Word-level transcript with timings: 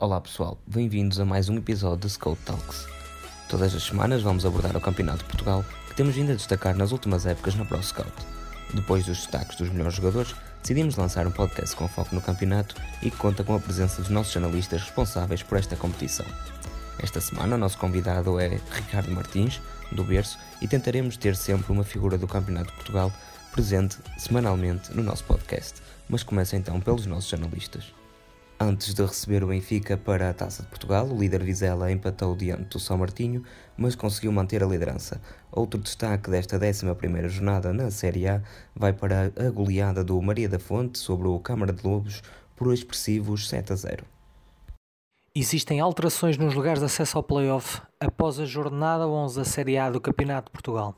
Olá 0.00 0.18
pessoal, 0.18 0.56
bem-vindos 0.66 1.20
a 1.20 1.26
mais 1.26 1.50
um 1.50 1.58
episódio 1.58 2.08
de 2.08 2.08
Scout 2.08 2.40
Talks. 2.46 2.86
Todas 3.50 3.74
as 3.74 3.82
semanas 3.82 4.22
vamos 4.22 4.46
abordar 4.46 4.74
o 4.74 4.80
Campeonato 4.80 5.18
de 5.18 5.24
Portugal 5.24 5.62
que 5.86 5.94
temos 5.94 6.14
vindo 6.14 6.32
a 6.32 6.34
destacar 6.34 6.74
nas 6.74 6.90
últimas 6.90 7.26
épocas 7.26 7.54
na 7.54 7.66
Pro 7.66 7.82
Scout. 7.82 8.10
Depois 8.72 9.04
dos 9.04 9.18
destaques 9.18 9.58
dos 9.58 9.68
melhores 9.68 9.96
jogadores, 9.96 10.34
decidimos 10.62 10.96
lançar 10.96 11.26
um 11.26 11.30
podcast 11.30 11.76
com 11.76 11.86
foco 11.86 12.14
no 12.14 12.22
campeonato 12.22 12.76
e 13.02 13.10
que 13.10 13.16
conta 13.18 13.44
com 13.44 13.54
a 13.54 13.60
presença 13.60 14.00
dos 14.00 14.10
nossos 14.10 14.34
analistas 14.34 14.80
responsáveis 14.80 15.42
por 15.42 15.58
esta 15.58 15.76
competição. 15.76 16.24
Esta 16.98 17.20
semana 17.20 17.56
o 17.56 17.58
nosso 17.58 17.76
convidado 17.76 18.40
é 18.40 18.58
Ricardo 18.70 19.10
Martins, 19.10 19.60
do 19.92 20.02
Berço, 20.02 20.38
e 20.62 20.66
tentaremos 20.66 21.18
ter 21.18 21.36
sempre 21.36 21.70
uma 21.70 21.84
figura 21.84 22.16
do 22.16 22.26
Campeonato 22.26 22.70
de 22.70 22.76
Portugal 22.76 23.12
presente 23.52 23.98
semanalmente 24.16 24.96
no 24.96 25.02
nosso 25.02 25.24
podcast. 25.24 25.82
Mas 26.08 26.22
começa 26.22 26.56
então 26.56 26.80
pelos 26.80 27.04
nossos 27.04 27.34
analistas. 27.34 27.99
Antes 28.62 28.92
de 28.92 29.02
receber 29.02 29.42
o 29.42 29.46
Benfica 29.46 29.96
para 29.96 30.28
a 30.28 30.34
Taça 30.34 30.62
de 30.62 30.68
Portugal, 30.68 31.06
o 31.06 31.18
líder 31.18 31.42
Vizela 31.42 31.90
empatou 31.90 32.36
diante 32.36 32.64
do 32.64 32.78
São 32.78 32.98
Martinho, 32.98 33.42
mas 33.74 33.94
conseguiu 33.94 34.30
manter 34.32 34.62
a 34.62 34.66
liderança. 34.66 35.18
Outro 35.50 35.80
destaque 35.80 36.28
desta 36.28 36.58
11ª 36.58 37.26
jornada 37.26 37.72
na 37.72 37.90
Série 37.90 38.28
A 38.28 38.42
vai 38.76 38.92
para 38.92 39.32
a 39.34 39.50
goleada 39.50 40.04
do 40.04 40.20
Maria 40.20 40.46
da 40.46 40.58
Fonte 40.58 40.98
sobre 40.98 41.26
o 41.26 41.40
Câmara 41.40 41.72
de 41.72 41.82
Lobos 41.82 42.22
por 42.54 42.70
expressivos 42.74 43.48
7 43.48 43.72
a 43.72 43.76
0. 43.76 44.04
Existem 45.34 45.80
alterações 45.80 46.36
nos 46.36 46.52
lugares 46.52 46.80
de 46.80 46.84
acesso 46.84 47.16
ao 47.16 47.24
play-off 47.24 47.80
após 47.98 48.38
a 48.38 48.44
jornada 48.44 49.08
11 49.08 49.36
da 49.36 49.44
Série 49.46 49.78
A 49.78 49.88
do 49.88 50.02
Campeonato 50.02 50.50
de 50.50 50.52
Portugal. 50.52 50.94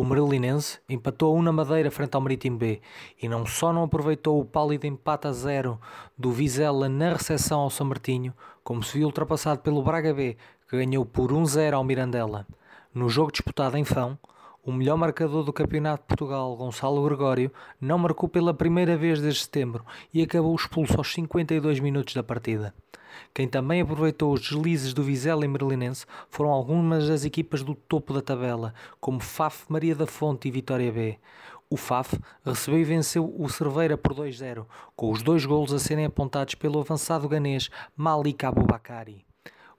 O 0.00 0.02
Marilinense 0.02 0.78
empatou 0.88 1.36
1 1.36 1.42
na 1.42 1.52
Madeira 1.52 1.90
frente 1.90 2.14
ao 2.14 2.22
Marítimo 2.22 2.56
B 2.56 2.80
e 3.20 3.28
não 3.28 3.44
só 3.44 3.70
não 3.70 3.82
aproveitou 3.82 4.40
o 4.40 4.46
pálido 4.46 4.86
empate 4.86 5.26
a 5.26 5.32
zero 5.32 5.78
do 6.16 6.32
Vizela 6.32 6.88
na 6.88 7.12
recepção 7.12 7.60
ao 7.60 7.68
São 7.68 7.86
Martinho, 7.86 8.32
como 8.64 8.82
se 8.82 8.96
viu 8.96 9.06
ultrapassado 9.06 9.60
pelo 9.60 9.82
Braga 9.82 10.14
B, 10.14 10.38
que 10.66 10.78
ganhou 10.78 11.04
por 11.04 11.30
1-0 11.30 11.74
ao 11.74 11.84
Mirandela. 11.84 12.46
No 12.94 13.10
jogo 13.10 13.30
disputado 13.30 13.76
em 13.76 13.84
Fão, 13.84 14.18
o 14.64 14.72
melhor 14.72 14.96
marcador 14.96 15.44
do 15.44 15.52
Campeonato 15.52 16.04
de 16.04 16.08
Portugal, 16.08 16.56
Gonçalo 16.56 17.04
Gregório, 17.04 17.52
não 17.78 17.98
marcou 17.98 18.26
pela 18.26 18.54
primeira 18.54 18.96
vez 18.96 19.20
desde 19.20 19.42
setembro 19.42 19.84
e 20.14 20.22
acabou 20.22 20.56
expulso 20.56 20.96
aos 20.96 21.12
52 21.12 21.78
minutos 21.78 22.14
da 22.14 22.22
partida. 22.22 22.74
Quem 23.34 23.48
também 23.48 23.80
aproveitou 23.80 24.32
os 24.32 24.40
deslizes 24.40 24.92
do 24.92 25.02
Vizela 25.02 25.44
e 25.44 25.48
Merlinense 25.48 26.06
foram 26.28 26.50
algumas 26.50 27.08
das 27.08 27.24
equipas 27.24 27.62
do 27.62 27.74
topo 27.74 28.12
da 28.12 28.22
tabela, 28.22 28.74
como 29.00 29.20
FAF 29.20 29.64
Maria 29.68 29.94
da 29.94 30.06
Fonte 30.06 30.48
e 30.48 30.50
Vitória 30.50 30.90
B. 30.92 31.18
O 31.68 31.76
FAF 31.76 32.18
recebeu 32.44 32.80
e 32.80 32.84
venceu 32.84 33.32
o 33.38 33.48
Cerveira 33.48 33.96
por 33.96 34.12
2-0, 34.12 34.66
com 34.96 35.12
os 35.12 35.22
dois 35.22 35.46
golos 35.46 35.72
a 35.72 35.78
serem 35.78 36.04
apontados 36.04 36.56
pelo 36.56 36.80
avançado 36.80 37.28
ganês 37.28 37.70
Malik 37.96 38.44
Abubakari. 38.44 39.24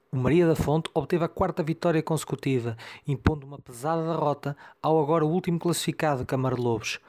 O 0.10 0.18
Maria 0.18 0.48
da 0.48 0.56
Fonte 0.56 0.90
obteve 0.94 1.26
a 1.26 1.30
quarta 1.30 1.62
vitória 1.62 2.02
consecutiva, 2.02 2.78
impondo 3.08 3.46
uma 3.46 3.60
pesada 3.60 4.04
derrota 4.04 4.56
ao 4.82 5.02
agora 5.02 5.26
último 5.26 5.60
classificado 5.60 6.26
Camar 6.26 6.60
Lobos. 6.60 7.00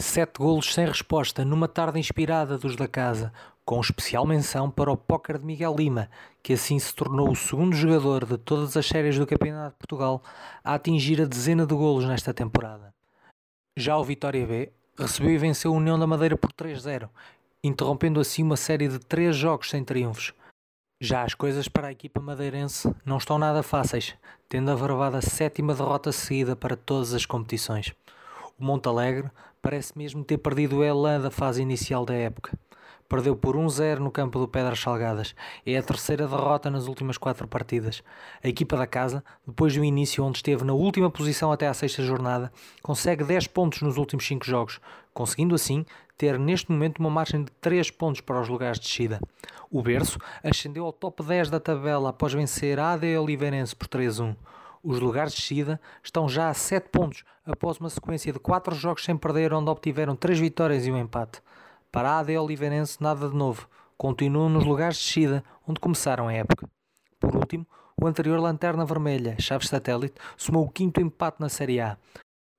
Sete 0.00 0.38
golos 0.38 0.72
sem 0.72 0.86
resposta 0.86 1.44
numa 1.44 1.66
tarde 1.66 1.98
inspirada 1.98 2.56
dos 2.56 2.76
da 2.76 2.86
casa, 2.86 3.32
com 3.64 3.80
especial 3.80 4.24
menção 4.24 4.70
para 4.70 4.92
o 4.92 4.96
póquer 4.96 5.38
de 5.38 5.44
Miguel 5.44 5.74
Lima, 5.76 6.08
que 6.40 6.52
assim 6.52 6.78
se 6.78 6.94
tornou 6.94 7.28
o 7.28 7.34
segundo 7.34 7.74
jogador 7.74 8.24
de 8.24 8.38
todas 8.38 8.76
as 8.76 8.86
séries 8.86 9.18
do 9.18 9.26
Campeonato 9.26 9.72
de 9.72 9.78
Portugal 9.78 10.22
a 10.62 10.74
atingir 10.74 11.20
a 11.20 11.24
dezena 11.24 11.66
de 11.66 11.74
golos 11.74 12.04
nesta 12.04 12.32
temporada. 12.32 12.94
Já 13.76 13.98
o 13.98 14.04
Vitória 14.04 14.46
B 14.46 14.70
recebeu 14.96 15.32
e 15.32 15.38
venceu 15.38 15.74
a 15.74 15.76
União 15.76 15.98
da 15.98 16.06
Madeira 16.06 16.36
por 16.36 16.52
3-0, 16.52 17.08
interrompendo 17.64 18.20
assim 18.20 18.44
uma 18.44 18.56
série 18.56 18.86
de 18.86 19.00
três 19.00 19.34
jogos 19.34 19.68
sem 19.68 19.82
triunfos. 19.82 20.32
Já 21.02 21.24
as 21.24 21.34
coisas 21.34 21.66
para 21.66 21.88
a 21.88 21.92
equipa 21.92 22.20
madeirense 22.20 22.88
não 23.04 23.18
estão 23.18 23.36
nada 23.36 23.64
fáceis, 23.64 24.14
tendo 24.48 24.70
averbado 24.70 25.16
a 25.16 25.22
sétima 25.22 25.74
derrota 25.74 26.12
seguida 26.12 26.54
para 26.54 26.76
todas 26.76 27.12
as 27.12 27.26
competições. 27.26 27.92
O 28.58 28.64
Montalegre 28.64 29.30
parece 29.60 29.96
mesmo 29.96 30.24
ter 30.24 30.38
perdido 30.38 30.78
o 30.78 30.84
elan 30.84 31.20
da 31.20 31.30
fase 31.30 31.62
inicial 31.62 32.04
da 32.04 32.14
época 32.14 32.58
perdeu 33.08 33.34
por 33.34 33.56
1-0 33.56 33.98
no 33.98 34.10
campo 34.10 34.38
do 34.38 34.46
Pedras 34.46 34.80
Salgadas. 34.80 35.34
É 35.64 35.78
a 35.78 35.82
terceira 35.82 36.28
derrota 36.28 36.70
nas 36.70 36.86
últimas 36.86 37.16
quatro 37.16 37.48
partidas. 37.48 38.02
A 38.44 38.48
equipa 38.48 38.76
da 38.76 38.86
casa, 38.86 39.24
depois 39.46 39.74
do 39.74 39.82
início 39.82 40.22
onde 40.22 40.38
esteve 40.38 40.62
na 40.62 40.74
última 40.74 41.10
posição 41.10 41.50
até 41.50 41.66
à 41.66 41.72
sexta 41.72 42.02
jornada, 42.02 42.52
consegue 42.82 43.24
10 43.24 43.46
pontos 43.46 43.80
nos 43.80 43.96
últimos 43.96 44.26
5 44.26 44.44
jogos, 44.44 44.78
conseguindo 45.14 45.54
assim 45.54 45.86
ter 46.18 46.38
neste 46.38 46.70
momento 46.70 46.98
uma 46.98 47.08
margem 47.08 47.44
de 47.44 47.52
3 47.60 47.90
pontos 47.92 48.20
para 48.20 48.40
os 48.40 48.48
lugares 48.48 48.78
de 48.78 48.86
descida. 48.86 49.20
O 49.70 49.82
Berço 49.82 50.18
ascendeu 50.42 50.84
ao 50.84 50.92
top 50.92 51.22
10 51.22 51.48
da 51.48 51.60
tabela 51.60 52.10
após 52.10 52.32
vencer 52.34 52.78
a 52.78 52.92
AD 52.92 53.16
Oliveirense 53.16 53.74
por 53.74 53.88
3-1. 53.88 54.36
Os 54.82 55.00
lugares 55.00 55.32
de 55.32 55.38
descida 55.38 55.80
estão 56.02 56.28
já 56.28 56.48
a 56.48 56.54
7 56.54 56.88
pontos 56.90 57.24
após 57.44 57.78
uma 57.78 57.90
sequência 57.90 58.32
de 58.32 58.38
4 58.38 58.74
jogos 58.74 59.04
sem 59.04 59.16
perder, 59.16 59.52
onde 59.52 59.70
obtiveram 59.70 60.14
3 60.14 60.38
vitórias 60.38 60.86
e 60.86 60.92
um 60.92 60.98
empate. 60.98 61.42
Para 61.90 62.10
a 62.10 62.18
AD 62.20 62.36
Oliveirense, 62.36 62.98
nada 63.00 63.28
de 63.28 63.34
novo. 63.34 63.68
Continuam 63.96 64.48
nos 64.48 64.64
lugares 64.64 64.96
de 64.96 65.04
descida, 65.04 65.44
onde 65.66 65.80
começaram 65.80 66.28
a 66.28 66.32
época. 66.32 66.68
Por 67.18 67.34
último, 67.34 67.66
o 68.00 68.06
anterior 68.06 68.38
Lanterna 68.38 68.84
Vermelha, 68.84 69.34
Chaves 69.40 69.68
Satélite, 69.68 70.14
somou 70.36 70.64
o 70.64 70.70
quinto 70.70 71.00
empate 71.00 71.40
na 71.40 71.48
Série 71.48 71.80
A. 71.80 71.96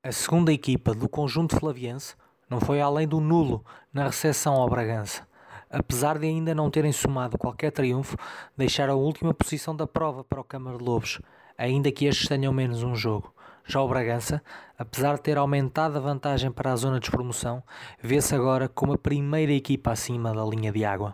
A 0.03 0.11
segunda 0.11 0.51
equipa 0.51 0.93
do 0.93 1.07
conjunto 1.07 1.57
flaviense 1.57 2.15
não 2.49 2.59
foi 2.59 2.81
além 2.81 3.07
do 3.07 3.21
nulo 3.21 3.63
na 3.93 4.05
recepção 4.05 4.55
ao 4.55 4.69
Bragança. 4.69 5.27
Apesar 5.69 6.17
de 6.17 6.25
ainda 6.25 6.55
não 6.55 6.69
terem 6.71 6.91
somado 6.91 7.37
qualquer 7.37 7.71
triunfo, 7.71 8.17
deixaram 8.57 8.95
a 8.95 8.97
última 8.97 9.33
posição 9.33 9.75
da 9.75 9.85
prova 9.85 10.23
para 10.23 10.41
o 10.41 10.43
Câmara 10.43 10.77
de 10.77 10.83
Lobos, 10.83 11.21
ainda 11.59 11.91
que 11.91 12.05
estes 12.05 12.27
tenham 12.27 12.53
menos 12.53 12.81
um 12.83 12.95
jogo. 12.95 13.33
Já 13.65 13.81
o 13.81 13.87
Bragança, 13.87 14.41
apesar 14.77 15.15
de 15.15 15.21
ter 15.21 15.37
aumentado 15.37 15.97
a 15.97 16.01
vantagem 16.01 16.49
para 16.49 16.71
a 16.71 16.75
zona 16.75 16.95
de 16.95 17.01
despromoção, 17.01 17.61
vê-se 18.01 18.33
agora 18.33 18.67
como 18.67 18.93
a 18.93 18.97
primeira 18.97 19.51
equipa 19.51 19.91
acima 19.91 20.33
da 20.33 20.43
linha 20.43 20.71
de 20.71 20.85
água. 20.85 21.13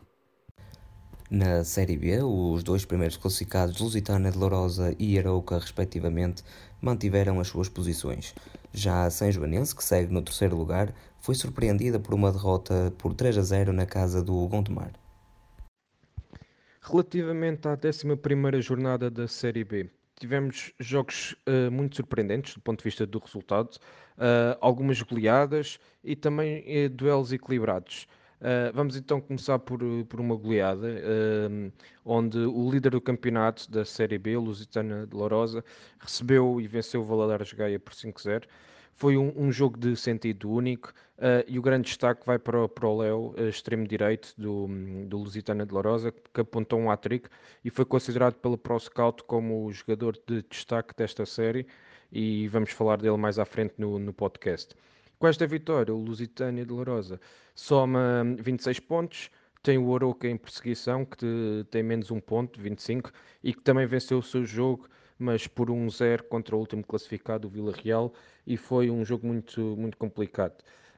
Na 1.30 1.64
Série 1.64 1.98
B, 1.98 2.22
os 2.22 2.64
dois 2.64 2.86
primeiros 2.86 3.18
classificados, 3.18 3.82
Lusitana 3.82 4.32
de 4.32 4.38
Lourosa 4.38 4.96
e 5.00 5.18
Arauca, 5.18 5.58
respectivamente, 5.58 6.44
mantiveram 6.80 7.40
as 7.40 7.48
suas 7.48 7.68
posições. 7.68 8.36
Já 8.72 9.06
a 9.06 9.10
São 9.10 9.32
Joanense, 9.32 9.76
que 9.76 9.84
segue 9.84 10.14
no 10.14 10.22
terceiro 10.22 10.56
lugar, 10.56 10.94
foi 11.20 11.34
surpreendida 11.34 12.00
por 12.00 12.14
uma 12.14 12.32
derrota 12.32 12.94
por 13.00 13.16
3 13.16 13.40
a 13.40 13.42
0 13.42 13.74
na 13.74 13.88
casa 13.88 14.24
do 14.24 14.48
Gondomar. 14.48 14.92
Relativamente 16.80 17.68
à 17.68 17.72
11 17.72 18.62
jornada 18.62 19.10
da 19.10 19.28
Série 19.28 19.64
B, 19.64 19.90
tivemos 20.20 20.74
jogos 20.80 21.36
uh, 21.48 21.72
muito 21.72 21.96
surpreendentes 21.98 22.54
do 22.56 22.62
ponto 22.62 22.80
de 22.80 22.84
vista 22.86 23.06
do 23.06 23.20
resultado, 23.20 23.76
uh, 24.18 24.58
algumas 24.62 25.02
goleadas 25.02 25.80
e 26.04 26.16
também 26.16 26.64
uh, 26.86 26.90
duelos 26.90 27.34
equilibrados. 27.34 28.08
vamos 28.74 28.96
então 28.96 29.20
começar 29.20 29.58
por, 29.60 29.80
por 30.08 30.20
uma 30.20 30.36
goleada, 30.36 30.88
onde 32.04 32.38
o 32.38 32.70
líder 32.70 32.92
do 32.92 33.02
campeonato 33.02 33.72
da 33.72 33.84
Série 33.84 34.20
B, 34.20 34.38
Lusitana 34.38 35.08
de 35.08 35.16
Lourosa, 35.16 35.64
recebeu 36.00 36.62
e 36.62 36.68
venceu 36.68 37.02
o 37.02 37.06
Valadares 37.06 37.52
Gaia 37.54 37.80
por 37.80 37.94
5-0. 37.94 38.44
Foi 38.96 39.18
um, 39.18 39.34
um, 39.36 39.52
jogo 39.52 39.78
de 39.78 39.96
sentido 39.96 40.50
único 40.50 40.94
uh, 41.18 41.44
e 41.48 41.60
o 41.60 41.62
grande 41.62 41.88
destaque 41.88 42.26
vai 42.26 42.40
para, 42.40 42.68
para 42.70 42.88
o 42.88 42.98
Léo, 42.98 43.36
uh, 43.38 43.50
extremo 43.50 43.86
direito 43.86 44.34
do, 44.38 44.68
do 45.06 45.18
Lusitana 45.18 45.66
de 45.66 45.74
Lourosa, 45.74 46.14
que 46.34 46.42
apontou 46.42 46.80
um 46.80 46.90
hat-trick 46.90 47.30
e 47.64 47.70
foi 47.70 47.84
considerado 47.84 48.36
pelo 48.36 48.58
Pro 48.58 48.80
Scout 48.80 49.24
como 49.26 49.66
o 49.66 49.72
jogador 49.72 50.18
de 50.26 50.42
destaque 50.44 50.96
desta 50.96 51.26
série 51.26 51.68
e 52.10 52.48
vamos 52.48 52.72
falar 52.72 52.98
dele 52.98 53.18
mais 53.18 53.38
à 53.38 53.44
frente 53.44 53.74
no, 53.78 54.00
no 54.00 54.14
podcast. 54.14 54.74
Com 55.20 55.28
esta 55.28 55.46
vitória, 55.46 55.94
o 55.94 55.98
Lusitânia 55.98 56.66
de 56.66 56.72
Lourosa 56.72 57.20
soma 57.54 58.24
26 58.40 58.80
pontos, 58.80 59.30
tem 59.62 59.78
o 59.78 59.88
Oroca 59.88 60.28
em 60.28 60.38
perseguição, 60.38 61.04
que 61.04 61.66
tem 61.72 61.82
menos 61.82 62.12
um 62.12 62.20
ponto, 62.20 62.62
25, 62.62 63.12
e 63.44 63.54
que 63.54 63.62
também 63.62 63.86
venceu 63.86 64.20
o 64.20 64.24
seu 64.24 64.46
jogo 64.46 64.88
mas 65.18 65.48
por 65.48 65.70
1-0 65.70 66.24
contra 66.24 66.56
o 66.56 66.60
último 66.60 66.84
classificado, 66.84 67.48
o 67.48 67.52
Vila 67.52 67.74
Real, 67.74 68.14
e 68.46 68.58
foi 68.58 68.90
um 68.90 69.04
jogo 69.04 69.28
muito, 69.28 69.62
muito 69.78 69.98
complicado. 69.98 70.56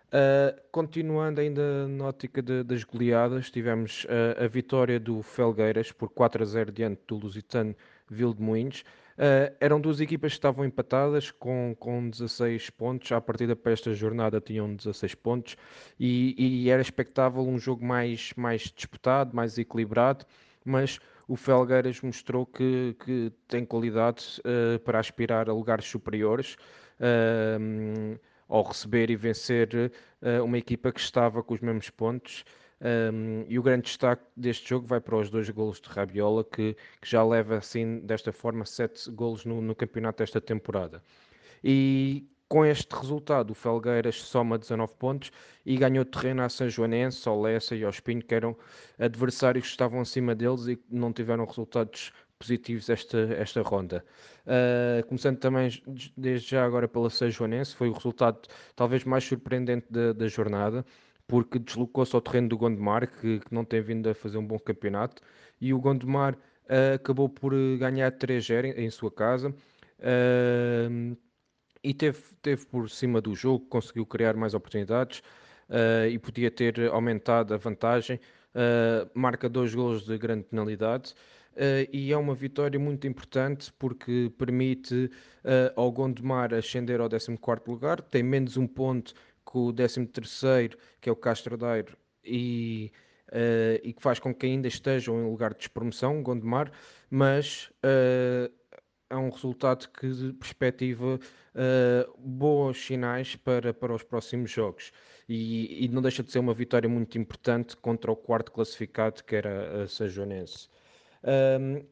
Uh, 0.08 0.58
continuando 0.72 1.42
ainda 1.42 1.86
na 1.90 2.06
ótica 2.06 2.42
de, 2.42 2.64
das 2.64 2.84
goleadas, 2.86 3.52
tivemos 3.52 4.06
uh, 4.06 4.46
a 4.46 4.48
vitória 4.48 4.98
do 4.98 5.22
Felgueiras 5.22 5.92
por 5.92 6.10
4 6.10 6.44
a 6.44 6.46
0 6.46 6.72
diante 6.72 7.02
do 7.08 7.18
Lusitano 7.18 7.75
Vildemoinhos. 8.10 8.86
Uh, 9.18 9.54
eram 9.60 9.81
duas 9.81 10.00
equipas 10.00 10.31
que 10.31 10.38
estavam 10.38 10.64
empatadas 10.64 11.30
com, 11.31 11.75
com 11.78 12.10
16 12.10 12.69
pontos. 12.69 13.12
À 13.12 13.19
partida 13.19 13.54
para 13.54 13.74
esta 13.74 13.94
jornada 13.94 14.40
tinham 14.40 14.74
16 14.74 15.14
pontos 15.16 15.58
e, 16.00 16.36
e 16.38 16.69
era 16.69 16.81
expectável 16.81 17.42
um 17.42 17.60
jogo 17.60 17.84
mais, 17.84 18.31
mais 18.38 18.72
disputado, 18.74 19.36
mais 19.36 19.58
equilibrado, 19.58 20.25
mas 20.64 21.00
o 21.27 21.35
Felgueiras 21.35 22.01
mostrou 22.01 22.45
que, 22.45 22.95
que 23.03 23.31
tem 23.47 23.65
qualidade 23.65 24.41
uh, 24.41 24.79
para 24.79 25.00
aspirar 25.00 25.50
a 25.50 25.53
lugares 25.53 25.85
superiores 25.85 26.56
uh, 27.00 28.19
ao 28.47 28.63
receber 28.63 29.09
e 29.09 29.15
vencer 29.15 29.91
uh, 30.21 30.44
uma 30.44 30.57
equipa 30.57 30.91
que 30.91 31.00
estava 31.00 31.44
com 31.44 31.53
os 31.53 31.59
mesmos 31.59 31.89
pontos. 31.89 32.45
Um, 32.79 33.44
e 33.47 33.57
o 33.57 33.63
grande 33.63 33.85
destaque 33.85 34.24
deste 34.35 34.69
jogo 34.69 34.85
vai 34.85 35.01
para 35.01 35.18
os 35.18 35.31
dois 35.31 35.50
golos 35.50 35.81
de 35.81 35.89
Rabiola, 35.89 36.44
que, 36.44 36.75
que 37.01 37.09
já 37.09 37.24
leva 37.24 37.57
assim, 37.57 38.00
desta 38.01 38.31
forma, 38.31 38.65
sete 38.65 39.09
golos 39.12 39.45
no, 39.45 39.62
no 39.62 39.75
campeonato 39.75 40.19
desta 40.19 40.39
temporada. 40.39 41.03
E 41.63 42.30
com 42.47 42.65
este 42.65 42.95
resultado, 42.95 43.51
o 43.51 43.53
Felgueiras 43.53 44.21
soma 44.21 44.57
19 44.57 44.94
pontos 44.97 45.31
e 45.65 45.77
ganhou 45.77 46.05
terreno 46.05 46.44
à 46.44 46.49
São 46.49 46.69
Joanense, 46.69 47.27
ao 47.27 47.41
Lessa 47.41 47.75
e 47.75 47.83
ao 47.83 47.89
Espinho, 47.89 48.21
que 48.21 48.33
eram 48.33 48.55
adversários 48.97 49.65
que 49.65 49.71
estavam 49.71 50.01
acima 50.01 50.33
deles 50.33 50.67
e 50.67 50.79
não 50.89 51.11
tiveram 51.11 51.45
resultados 51.45 52.13
positivos 52.39 52.89
esta, 52.89 53.17
esta 53.38 53.61
ronda. 53.61 54.05
Uh, 54.45 55.05
começando 55.07 55.38
também 55.39 55.69
desde 56.15 56.51
já 56.51 56.65
agora 56.65 56.88
pela 56.88 57.09
São 57.09 57.29
Joanense, 57.29 57.75
foi 57.75 57.89
o 57.89 57.94
resultado 57.94 58.47
talvez 58.75 59.03
mais 59.03 59.23
surpreendente 59.23 59.88
da, 59.89 60.13
da 60.13 60.27
jornada 60.27 60.85
porque 61.27 61.59
deslocou-se 61.59 62.15
ao 62.15 62.21
terreno 62.21 62.47
do 62.49 62.57
Gondomar, 62.57 63.07
que, 63.07 63.39
que, 63.39 63.53
não 63.53 63.65
tem 63.65 63.81
vindo 63.81 64.09
a 64.09 64.15
fazer 64.15 64.38
um 64.38 64.47
bom 64.47 64.57
campeonato, 64.57 65.21
e 65.59 65.73
o 65.73 65.79
Gondomar 65.79 66.33
uh, 66.35 66.95
acabou 66.95 67.27
por 67.27 67.53
eh, 67.53 67.77
ganhar 67.77 68.11
3-0 68.11 68.65
em, 68.65 68.85
em, 68.85 68.89
sua 68.89 69.11
casa. 69.11 69.49
Uh, 69.99 71.17
e 71.89 71.94
teve, 71.94 72.19
teve 72.42 72.66
por 72.66 72.89
cima 72.89 73.22
do 73.22 73.36
jogo, 73.36 73.66
conseguiu 73.68 74.06
criar 74.06 74.36
mais 74.36 74.54
oportunidades 74.54 75.19
uh, 75.69 76.07
e 76.10 76.19
podia 76.19 76.51
ter 76.51 76.89
aumentado 76.89 77.54
a 77.54 77.57
vantagem. 77.57 78.19
marca 79.13 79.48
dois 79.48 79.74
gols 79.75 80.06
de 80.06 80.18
grande 80.18 80.44
penalidade. 80.45 81.13
Uh, 81.57 81.89
e 81.92 82.13
é 82.13 82.18
uma 82.18 82.36
vitória 82.36 82.80
muito 82.80 83.07
importante 83.07 83.74
porque 83.80 84.31
permite 84.38 85.10
uh, 85.44 85.74
ao 85.75 85.92
Gondomar 85.92 86.54
ascender 86.54 87.01
ao 87.01 87.10
14 87.10 87.36
lugar, 87.68 88.00
tem 88.00 88.22
menos 88.22 88.57
um 88.57 88.68
ponto 88.68 89.16
com 89.44 89.69
o 89.69 89.74
13º, 89.74 90.75
que 91.01 91.10
é 91.10 91.12
o 91.12 91.16
Castro 91.16 91.57
Daire, 91.57 91.95
e, 92.24 92.92
uh, 93.30 93.81
e 93.81 93.92
que 93.92 94.04
faz 94.04 94.19
com 94.19 94.36
que 94.36 94.45
ainda 94.45 94.68
estejam 94.68 95.19
em 95.19 95.31
lugar 95.31 95.54
de 95.54 95.60
despromoção, 95.62 96.22
Gondomar, 96.22 96.72
mas 97.10 97.72
uh, 97.83 98.54
é 99.09 99.15
um 99.15 99.30
resultado 99.30 99.88
que 99.89 100.33
perspectiva 100.33 101.15
uh, 101.15 102.18
bons 102.18 102.86
sinais 102.86 103.36
para, 103.36 103.74
para 103.74 103.94
os 103.94 104.04
próximos 104.04 104.51
jogos. 104.51 104.92
E, 105.30 105.86
e, 105.86 105.88
não 105.89 106.01
deixa 106.01 106.24
de 106.24 106.31
ser 106.31 106.39
uma 106.39 106.54
vitória 106.54 106.89
muito 106.89 107.18
importante 107.18 107.75
contra 107.77 108.12
o 108.12 108.15
quarto 108.15 108.51
classificado, 108.51 109.24
que 109.24 109.36
era 109.36 109.83
a 109.83 109.88
Sajonense. 109.88 110.69
Um, 111.59 111.86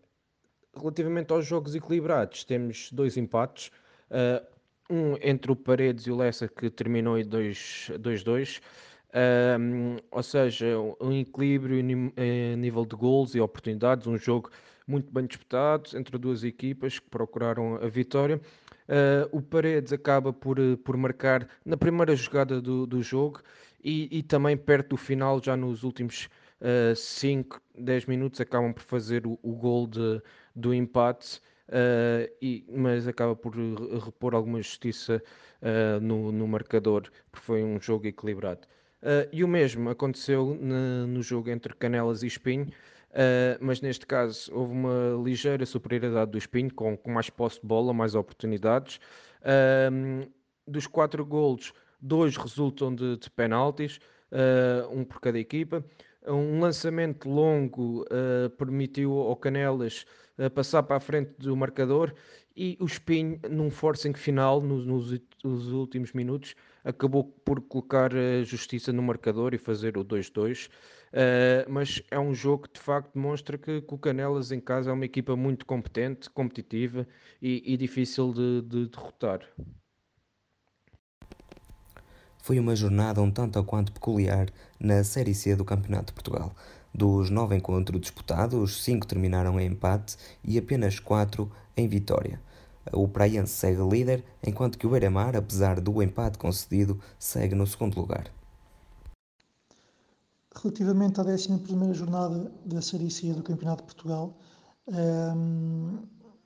relativamente 0.77 1.31
aos 1.31 1.45
jogos 1.45 1.75
equilibrados, 1.75 2.43
temos 2.43 2.91
dois 2.91 3.17
empates. 3.17 3.71
Uh, 4.09 4.55
um 4.89 5.17
entre 5.21 5.51
o 5.51 5.55
Paredes 5.55 6.05
e 6.05 6.11
o 6.11 6.15
Lessa 6.15 6.47
que 6.47 6.69
terminou 6.69 7.17
em 7.17 7.25
2-2, 7.25 8.61
um, 9.15 9.97
ou 10.11 10.21
seja, 10.21 10.65
um 10.99 11.11
equilíbrio 11.13 11.79
em 11.79 12.11
eh, 12.17 12.55
nível 12.57 12.85
de 12.85 12.95
gols 12.95 13.33
e 13.33 13.39
oportunidades, 13.39 14.07
um 14.07 14.17
jogo 14.17 14.49
muito 14.85 15.11
bem 15.11 15.25
disputado 15.25 15.97
entre 15.97 16.17
duas 16.17 16.43
equipas 16.43 16.99
que 16.99 17.09
procuraram 17.09 17.75
a 17.75 17.87
vitória. 17.87 18.41
Uh, 18.87 19.37
o 19.37 19.41
Paredes 19.41 19.93
acaba 19.93 20.31
por, 20.31 20.59
eh, 20.59 20.75
por 20.83 20.95
marcar 20.95 21.47
na 21.65 21.75
primeira 21.75 22.15
jogada 22.15 22.61
do, 22.61 22.85
do 22.85 23.01
jogo 23.01 23.41
e, 23.83 24.07
e, 24.19 24.21
também 24.21 24.55
perto 24.55 24.89
do 24.89 24.97
final, 24.97 25.41
já 25.41 25.55
nos 25.57 25.83
últimos 25.83 26.29
5, 26.95 27.57
uh, 27.57 27.81
10 27.81 28.05
minutos, 28.05 28.41
acabam 28.41 28.73
por 28.73 28.83
fazer 28.83 29.25
o, 29.25 29.39
o 29.41 29.53
gol 29.53 29.87
de, 29.87 30.21
do 30.55 30.73
empate 30.73 31.39
uh, 31.69 32.31
e, 32.41 32.65
mas 32.69 33.07
acaba 33.07 33.35
por 33.35 33.55
repor 33.55 34.35
alguma 34.35 34.61
justiça 34.61 35.21
uh, 35.61 35.99
no, 35.99 36.31
no, 36.31 36.47
marcador, 36.47 37.09
porque 37.31 37.45
foi 37.45 37.63
um 37.63 37.79
jogo 37.79 38.07
equilibrado. 38.07 38.67
Uh, 39.05 39.29
e 39.31 39.43
o 39.43 39.47
mesmo 39.47 39.87
aconteceu 39.91 40.55
no 40.55 41.21
jogo 41.21 41.51
entre 41.51 41.75
Canelas 41.75 42.23
e 42.23 42.27
Espinho, 42.27 42.67
mas 43.61 43.79
neste 43.79 44.05
caso 44.05 44.51
houve 44.53 44.73
uma 44.73 45.23
ligeira 45.23 45.65
superioridade 45.65 46.31
do 46.31 46.37
Espinho, 46.37 46.73
com, 46.73 46.97
com 46.97 47.11
mais 47.11 47.29
posse 47.29 47.61
de 47.61 47.67
bola, 47.67 47.93
mais 47.93 48.15
oportunidades. 48.15 48.99
dos 50.67 50.85
quatro 50.85 51.25
golos, 51.25 51.71
dois 52.01 52.35
resultam 52.35 52.93
de, 52.93 53.15
de 53.15 53.29
penaltis, 53.29 53.99
um 54.91 55.05
por 55.05 55.21
cada 55.21 55.39
equipa. 55.39 55.85
Um 56.27 56.59
lançamento 56.59 57.29
longo 57.29 58.03
uh, 58.03 58.49
permitiu 58.57 59.13
ao 59.13 59.35
Canelas 59.35 60.05
uh, 60.37 60.49
passar 60.49 60.83
para 60.83 60.97
a 60.97 60.99
frente 60.99 61.33
do 61.37 61.55
marcador 61.55 62.13
e 62.55 62.77
o 62.79 62.85
Espinho, 62.85 63.39
num 63.49 63.69
forcing 63.69 64.13
final, 64.13 64.61
nos, 64.61 64.85
nos, 64.85 65.71
últimos 65.73 66.13
minutos, 66.13 66.55
acabou 66.83 67.23
por 67.23 67.59
colocar 67.61 68.13
a 68.15 68.43
justiça 68.43 68.93
no 68.93 69.03
marcador 69.03 69.53
e 69.53 69.57
fazer 69.57 69.97
o 69.97 70.05
2-2. 70.05 70.67
Uh, 70.67 70.71
eh, 71.11 71.65
mas 71.67 72.01
é 72.09 72.19
um 72.19 72.33
jogo 72.33 72.63
que 72.63 72.73
de 72.73 72.79
facto 72.79 73.13
demonstra 73.13 73.57
que, 73.57 73.81
que, 73.81 73.93
o 73.93 73.97
Canelas 73.97 74.51
em 74.51 74.59
casa 74.59 74.89
é 74.89 74.93
uma 74.93 75.05
equipa 75.05 75.35
muito 75.35 75.65
competente, 75.65 76.29
competitiva 76.29 77.07
e, 77.41 77.61
e 77.65 77.77
difícil 77.77 78.33
de, 78.33 78.61
de 78.61 78.87
derrotar. 78.87 79.41
Foi 82.45 82.59
uma 82.59 82.75
jornada 82.75 83.21
um 83.21 83.31
tanto 83.31 83.57
ou 83.57 83.65
quanto 83.65 83.91
peculiar 83.91 84.47
na 84.79 85.03
Série 85.03 85.33
C 85.33 85.55
do 85.55 85.65
Campeonato 85.65 86.07
de 86.07 86.13
Portugal. 86.13 86.55
Dos 86.97 87.29
nove 87.29 87.57
encontros 87.57 87.99
disputados, 87.99 88.81
cinco 88.81 89.05
terminaram 89.05 89.59
em 89.59 89.67
empate 89.67 90.15
e 90.41 90.57
apenas 90.57 90.97
quatro 90.97 91.51
em 91.75 91.89
vitória. 91.89 92.39
O 92.93 93.05
Praiense 93.05 93.51
segue 93.51 93.81
líder, 93.81 94.23
enquanto 94.41 94.77
que 94.77 94.87
o 94.87 94.89
Beira-Mar, 94.89 95.35
apesar 95.35 95.81
do 95.81 96.01
empate 96.01 96.37
concedido, 96.37 96.97
segue 97.19 97.53
no 97.53 97.67
segundo 97.67 97.99
lugar. 97.99 98.31
Relativamente 100.55 101.19
à 101.19 101.23
11 101.23 101.93
jornada 101.93 102.49
da 102.65 102.81
Série 102.81 103.11
C 103.11 103.33
do 103.33 103.43
Campeonato 103.43 103.81
de 103.81 103.87
Portugal, 103.93 104.33
ehm, 104.87 105.99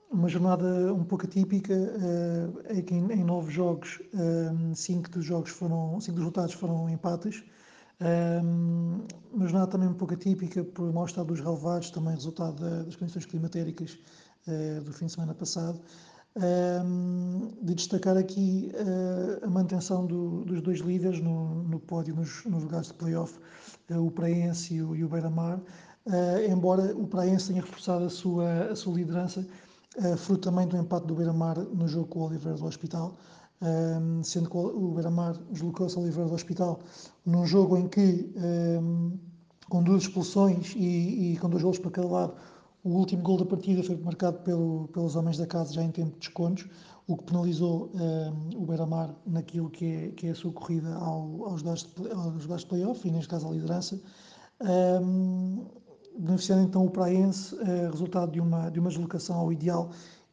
uma 0.09 0.27
jornada 0.27 0.91
um 0.91 1.03
pouco 1.03 1.25
atípica, 1.27 1.75
uh, 1.75 3.13
em 3.13 3.23
nove 3.23 3.51
jogos, 3.51 4.01
um, 4.15 4.71
eh, 4.71 4.75
cinco 4.75 5.11
dos 5.11 5.23
jogos 5.23 5.51
foram, 5.51 6.01
cinco 6.01 6.15
dos 6.15 6.21
resultados 6.21 6.55
foram 6.55 6.89
empates. 6.89 7.43
Um, 8.01 9.05
uma 9.33 9.45
jornada 9.47 9.71
também 9.71 9.89
um 9.89 9.93
pouco 9.93 10.13
atípica 10.13 10.63
por 10.63 10.91
mau 10.93 11.05
estado 11.05 11.27
dos 11.27 11.41
relevados, 11.41 11.91
também 11.91 12.13
resultado 12.13 12.61
da, 12.61 12.83
das 12.83 12.95
condições 12.95 13.25
climatéricas 13.25 13.99
uh, 14.47 14.81
do 14.81 14.93
fim 14.93 15.07
de 15.07 15.11
semana 15.11 15.33
passado. 15.33 15.81
Um, 16.35 17.51
de 17.61 17.75
destacar 17.75 18.15
aqui 18.15 18.71
uh, 18.75 19.45
a 19.45 19.49
manutenção 19.49 20.05
do, 20.05 20.45
dos 20.45 20.61
dois 20.61 20.79
líderes 20.79 21.19
no, 21.21 21.63
no 21.63 21.79
pódio, 21.79 22.15
nos, 22.15 22.45
nos 22.45 22.63
lugares 22.63 22.87
de 22.87 22.93
playoff, 22.93 23.37
uh, 23.91 24.05
o 24.05 24.11
Praense 24.11 24.75
e 24.75 24.81
o, 24.81 24.95
e 24.95 25.03
o 25.03 25.09
Beira-Mar, 25.09 25.59
embora 26.49 26.95
o 26.95 27.05
Praense 27.05 27.49
tenha 27.49 27.61
reforçado 27.61 28.05
a 28.05 28.09
sua, 28.09 28.71
a 28.71 28.75
sua 28.75 28.95
liderança, 28.95 29.45
fruto 30.17 30.49
também 30.49 30.65
do 30.65 30.75
empate 30.77 31.05
do 31.05 31.13
Beira-Mar 31.13 31.57
no 31.59 31.87
jogo 31.87 32.07
com 32.07 32.19
o 32.19 32.23
Oliveira 32.23 32.57
do 32.57 32.65
Hospital, 32.65 33.15
sendo 34.23 34.49
que 34.49 34.57
o 34.57 34.93
Beira-Mar 34.93 35.37
deslocou-se 35.51 35.95
ao 35.97 36.03
Oliveira 36.03 36.29
do 36.29 36.35
Hospital 36.35 36.79
num 37.25 37.45
jogo 37.45 37.77
em 37.77 37.87
que, 37.87 38.31
com 39.69 39.83
duas 39.83 40.03
expulsões 40.03 40.73
e, 40.75 41.33
e, 41.33 41.37
com 41.37 41.49
dois 41.49 41.63
gols 41.63 41.79
para 41.79 41.91
cada 41.91 42.07
lado, 42.07 42.33
o 42.83 42.89
último 42.91 43.21
gol 43.21 43.37
da 43.37 43.45
partida 43.45 43.83
foi 43.83 43.97
marcado 43.97 44.39
pelo, 44.39 44.87
pelos 44.93 45.15
homens 45.15 45.37
da 45.37 45.45
casa 45.45 45.73
já 45.73 45.83
em 45.83 45.91
tempo 45.91 46.11
de 46.11 46.19
descontos, 46.19 46.67
o 47.07 47.17
que 47.17 47.23
penalizou 47.25 47.91
um, 47.93 48.61
o 48.61 48.65
Beira-Mar 48.65 49.13
naquilo 49.25 49.69
que 49.69 49.85
é, 49.85 50.07
que 50.11 50.27
é 50.27 50.29
a 50.29 50.35
sua 50.35 50.51
corrida 50.53 50.93
ao, 50.95 51.45
aos 51.45 51.61
lugares 51.61 51.83
de, 51.83 52.57
de 52.57 52.65
playoff 52.65 53.07
e, 53.07 53.11
neste 53.11 53.27
caso, 53.27 53.47
à 53.47 53.51
liderança. 53.51 53.99
Beneficiando 56.17 56.63
então 56.63 56.85
o 56.85 56.89
Praense, 56.89 57.55
eh, 57.61 57.89
resultado 57.89 58.31
de 58.31 58.41
uma, 58.41 58.69
de 58.69 58.79
uma 58.79 58.89
deslocação 58.89 59.37
ao 59.37 59.53
ideal 59.53 59.89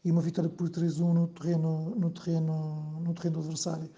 e 0.07 0.13
uma 0.13 0.23
vitória 0.23 0.49
por 0.49 0.71
3-1 0.71 1.13
no 1.13 1.27
terreno, 1.27 1.97
no, 1.97 2.11
terreno, 2.11 3.01
no 3.01 3.13
terreno 3.13 3.35
do 3.35 3.41
adversário. 3.41 3.91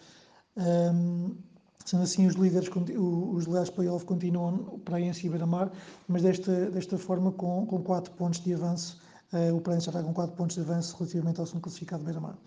Um, 0.57 1.37
sendo 1.85 2.03
assim, 2.03 2.27
os 2.27 2.35
líderes, 2.35 2.71
os 2.97 3.45
líderes 3.45 3.69
playoff 3.69 4.07
continuam 4.07 4.81
Praense 4.87 5.27
e 5.27 5.29
Beira-Mar, 5.29 5.71
mas 6.09 6.23
desta, 6.23 6.71
desta 6.71 6.97
forma 6.97 7.31
com, 7.33 7.67
com 7.67 7.83
4 7.83 8.11
pontos 8.15 8.41
de 8.41 8.55
avanço, 8.55 8.99
uh, 9.35 9.55
o 9.55 9.61
Praense 9.61 9.85
já 9.85 9.93
vai 9.93 10.03
com 10.03 10.15
4 10.15 10.35
pontos 10.35 10.57
de 10.57 10.62
avanço 10.62 10.97
relativamente 10.97 11.41
ao 11.41 11.47
segundo 11.47 11.65
classificado 11.65 12.03
Beira-Mar. 12.03 12.38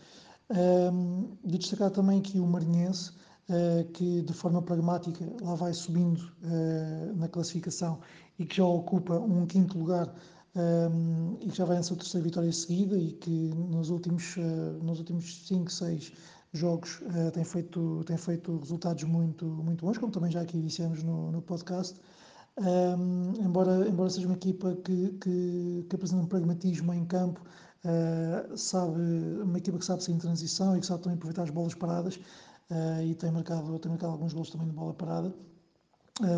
Um, 0.49 1.37
de 1.45 1.59
destacar 1.59 1.91
também 1.91 2.19
que 2.19 2.39
o 2.39 2.47
Marinhense, 2.47 3.11
uh, 3.47 3.85
que 3.93 4.23
de 4.23 4.33
forma 4.33 4.63
pragmática 4.63 5.23
lá 5.39 5.53
vai 5.53 5.71
subindo 5.71 6.17
uh, 6.17 7.15
na 7.15 7.27
classificação 7.27 7.99
e 8.39 8.45
que 8.45 8.57
já 8.57 8.65
ocupa 8.65 9.19
um 9.19 9.45
quinto 9.45 9.77
lugar 9.77 10.11
um, 10.55 11.37
e 11.39 11.49
que 11.49 11.57
já 11.57 11.65
vai 11.65 11.77
na 11.77 11.83
sua 11.83 11.97
terceira 11.97 12.23
vitória 12.23 12.51
seguida 12.51 12.97
e 12.97 13.13
que 13.13 13.29
nos 13.29 13.89
últimos, 13.89 14.35
uh, 14.37 14.83
nos 14.83 14.99
últimos 14.99 15.47
5, 15.47 15.71
6 15.71 16.11
jogos 16.53 17.01
uh, 17.01 17.31
tem, 17.31 17.43
feito, 17.43 18.03
tem 18.05 18.17
feito 18.17 18.57
resultados 18.57 19.03
muito, 19.03 19.45
muito 19.45 19.85
bons, 19.85 19.97
como 19.97 20.11
também 20.11 20.31
já 20.31 20.41
aqui 20.41 20.61
dissemos 20.61 21.03
no, 21.03 21.31
no 21.31 21.41
podcast. 21.41 21.99
Um, 22.57 23.33
embora, 23.41 23.87
embora 23.87 24.09
seja 24.09 24.27
uma 24.27 24.35
equipa 24.35 24.75
que, 24.83 25.13
que, 25.21 25.85
que 25.89 25.95
apresenta 25.95 26.21
um 26.21 26.27
pragmatismo 26.27 26.93
em 26.93 27.05
campo, 27.05 27.41
uh, 27.85 28.57
sabe, 28.57 28.99
uma 29.41 29.57
equipa 29.57 29.77
que 29.77 29.85
sabe 29.85 30.03
sair 30.03 30.15
em 30.15 30.19
transição 30.19 30.75
e 30.75 30.81
que 30.81 30.85
sabe 30.85 31.01
também 31.03 31.15
aproveitar 31.15 31.43
as 31.43 31.49
bolas 31.49 31.73
paradas 31.73 32.15
uh, 32.69 33.01
e 33.05 33.15
tem 33.15 33.31
marcado, 33.31 33.79
tem 33.79 33.89
marcado 33.89 34.13
alguns 34.13 34.33
gols 34.33 34.49
também 34.49 34.67
de 34.67 34.73
bola 34.73 34.93
parada. 34.93 35.33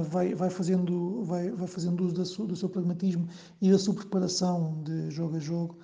Vai, 0.10 0.34
vai, 0.36 0.50
fazendo, 0.50 1.24
vai, 1.24 1.50
vai 1.52 1.68
fazendo 1.68 2.04
uso 2.04 2.14
do, 2.14 2.48
do 2.48 2.56
seu 2.56 2.70
pragmatismo 2.70 3.28
e 3.62 3.72
da 3.72 3.80
sua 3.80 3.94
preparação 3.94 4.82
de 4.84 5.10
jogo 5.12 5.38
a 5.38 5.40
jogo 5.40 5.78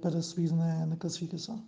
para 0.00 0.20
subir 0.20 0.52
na, 0.52 0.86
na 0.86 0.96
classificação. 0.96 1.64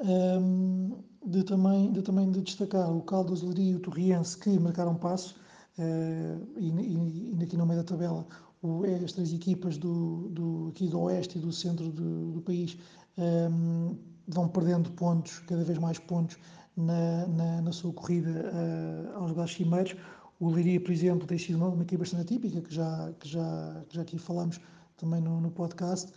Um, 0.00 1.02
de, 1.24 1.44
também, 1.44 1.92
de 1.92 2.02
também 2.02 2.30
de 2.30 2.40
destacar 2.42 2.90
o 2.92 3.00
Caldas, 3.02 3.42
Leiria 3.42 3.72
e 3.72 3.76
o 3.76 3.80
Torriense 3.80 4.36
que 4.36 4.58
marcaram 4.58 4.96
passo 4.96 5.36
uh, 5.78 6.58
e, 6.58 6.68
e, 6.68 7.38
e, 7.38 7.42
aqui 7.44 7.56
no 7.56 7.64
meio 7.64 7.78
da 7.78 7.84
tabela 7.84 8.26
o, 8.60 8.82
as 8.84 9.12
três 9.12 9.32
equipas 9.32 9.78
do, 9.78 10.28
do, 10.30 10.68
aqui 10.70 10.88
do 10.88 11.00
oeste 11.00 11.38
e 11.38 11.40
do 11.40 11.52
centro 11.52 11.90
do, 11.90 12.32
do 12.32 12.40
país 12.40 12.76
um, 13.16 13.96
vão 14.26 14.48
perdendo 14.48 14.90
pontos, 14.90 15.38
cada 15.40 15.62
vez 15.62 15.78
mais 15.78 15.98
pontos 15.98 16.38
na, 16.76 17.26
na, 17.28 17.62
na 17.62 17.72
sua 17.72 17.92
corrida 17.92 18.30
uh, 18.30 19.16
aos 19.18 19.30
lugares 19.30 19.54
cimeiros. 19.54 19.94
O 20.40 20.50
Leiria, 20.50 20.80
por 20.80 20.90
exemplo, 20.90 21.26
tem 21.26 21.38
sido 21.38 21.56
uma, 21.56 21.68
uma 21.68 21.82
equipa 21.82 22.00
bastante 22.00 22.22
atípica, 22.22 22.60
que 22.60 22.74
já, 22.74 23.12
que 23.18 23.28
já, 23.28 23.84
que 23.88 23.96
já 23.96 24.02
aqui 24.02 24.18
falámos 24.18 24.60
também 24.96 25.20
no, 25.20 25.40
no 25.40 25.50
podcast, 25.50 26.12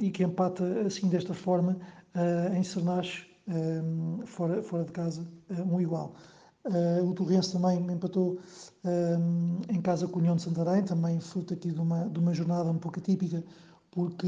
e 0.00 0.10
que 0.10 0.24
empata 0.24 0.64
assim 0.86 1.08
desta 1.08 1.32
forma 1.32 1.78
uh, 2.14 2.54
em 2.54 2.62
Sernache, 2.62 3.26
um, 3.46 4.26
fora, 4.26 4.62
fora 4.62 4.84
de 4.84 4.92
casa, 4.92 5.26
um 5.50 5.80
igual. 5.80 6.14
Uh, 6.64 7.08
o 7.08 7.14
Torrense 7.14 7.52
também 7.52 7.78
empatou 7.92 8.40
um, 8.84 9.60
em 9.68 9.80
casa 9.80 10.08
com 10.08 10.16
o 10.16 10.18
União 10.18 10.34
de 10.34 10.42
Santarém, 10.42 10.82
também 10.82 11.20
fruto 11.20 11.54
aqui 11.54 11.70
de 11.70 11.80
uma, 11.80 12.08
de 12.08 12.18
uma 12.18 12.34
jornada 12.34 12.68
um 12.68 12.78
pouco 12.78 12.98
atípica, 12.98 13.44
porque 13.90 14.26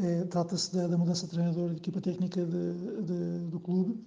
é, 0.00 0.24
trata-se 0.26 0.74
da, 0.74 0.86
da, 0.86 0.96
mudança 0.96 1.26
de 1.26 1.32
treinador 1.32 1.70
de 1.70 1.76
equipa 1.76 2.00
técnica 2.00 2.46
de, 2.46 3.02
de, 3.02 3.50
do 3.50 3.60
clube 3.60 4.02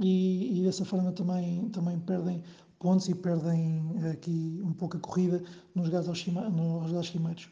e, 0.00 0.58
e, 0.58 0.64
dessa 0.64 0.84
forma 0.84 1.12
também, 1.12 1.68
também 1.68 1.98
perdem 2.00 2.42
pontos 2.80 3.08
e 3.08 3.14
perdem 3.14 3.94
aqui 4.10 4.60
um 4.64 4.72
pouco 4.72 4.96
a 4.96 5.00
corrida 5.00 5.42
nos 5.74 5.88
nos 5.88 7.08
cimeiros. 7.08 7.48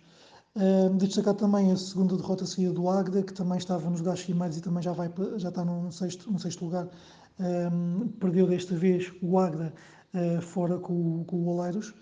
Uh, 0.56 0.96
de 0.96 1.06
destacar 1.06 1.34
também 1.34 1.70
a 1.70 1.76
segunda 1.76 2.16
derrota 2.16 2.44
seguida 2.44 2.72
do 2.72 2.88
Agda, 2.88 3.22
que 3.22 3.32
também 3.32 3.58
estava 3.58 3.88
nos 3.88 4.00
lugares 4.00 4.22
cimeiros 4.22 4.56
e 4.56 4.60
também 4.60 4.82
já, 4.82 4.92
vai, 4.92 5.08
já 5.36 5.50
está 5.50 5.64
no 5.64 5.92
sexto, 5.92 6.32
no 6.32 6.38
sexto 6.40 6.64
lugar. 6.64 6.88
Um, 7.38 8.08
perdeu 8.18 8.48
desta 8.48 8.74
vez 8.74 9.12
o 9.22 9.38
Agda 9.38 9.72
uh, 10.14 10.40
fora 10.42 10.78
com, 10.78 11.22
com 11.24 11.36
o 11.36 11.48
Oleiros. 11.48 11.94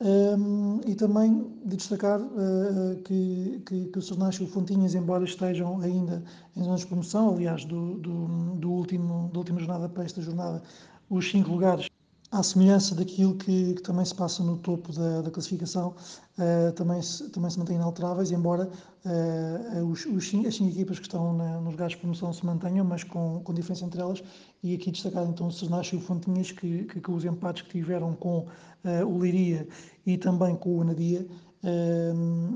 Um, 0.00 0.80
e 0.86 0.94
também 0.94 1.46
de 1.66 1.76
destacar 1.76 2.18
uh, 2.22 2.96
que, 3.04 3.62
que, 3.66 3.84
que 3.86 3.98
o 3.98 4.00
Sernacho 4.00 4.44
e 4.44 4.46
o 4.46 4.48
Fontinhas, 4.48 4.94
embora 4.94 5.24
estejam 5.24 5.78
ainda 5.82 6.24
em 6.56 6.64
zonas 6.64 6.80
de 6.80 6.86
promoção, 6.86 7.34
aliás, 7.34 7.66
do, 7.66 7.98
do, 7.98 8.56
do 8.56 8.70
último, 8.70 9.28
da 9.30 9.38
última 9.40 9.58
jornada 9.60 9.90
para 9.90 10.04
esta 10.04 10.22
jornada, 10.22 10.62
os 11.10 11.30
cinco 11.30 11.50
lugares 11.50 11.90
à 12.30 12.42
semelhança 12.42 12.94
daquilo 12.94 13.34
que, 13.34 13.74
que, 13.74 13.82
também 13.82 14.04
se 14.04 14.14
passa 14.14 14.42
no 14.42 14.56
topo 14.56 14.92
da, 14.92 15.22
da 15.22 15.30
classificação, 15.30 15.94
uh, 16.38 16.72
também, 16.72 17.02
se, 17.02 17.28
também 17.30 17.50
se 17.50 17.58
mantém 17.58 17.76
inalteráveis, 17.76 18.30
embora 18.30 18.70
uh, 19.04 19.84
os, 19.84 20.06
os, 20.06 20.32
as 20.46 20.54
cinco 20.54 20.70
equipas 20.70 20.98
que 20.98 21.06
estão 21.06 21.36
na, 21.36 21.60
nos 21.60 21.72
lugares 21.72 21.94
de 21.94 21.98
promoção 21.98 22.32
se 22.32 22.46
mantenham, 22.46 22.84
mas 22.84 23.02
com, 23.02 23.40
com 23.42 23.52
diferença 23.52 23.84
entre 23.84 24.00
elas, 24.00 24.22
e 24.62 24.74
aqui 24.74 24.92
destacar 24.92 25.26
então 25.26 25.48
o 25.48 25.52
Sernacho 25.52 25.96
e 25.96 25.98
o 25.98 26.00
Fontinhas, 26.00 26.52
que, 26.52 26.84
que, 26.84 27.00
que, 27.00 27.10
os 27.10 27.24
empates 27.24 27.62
que 27.62 27.70
tiveram 27.70 28.14
com 28.14 28.46
uh, 28.84 29.06
o 29.06 29.24
Liria 29.24 29.66
e 30.06 30.16
também 30.16 30.54
com 30.54 30.76
o 30.76 30.82
Anadia, 30.82 31.26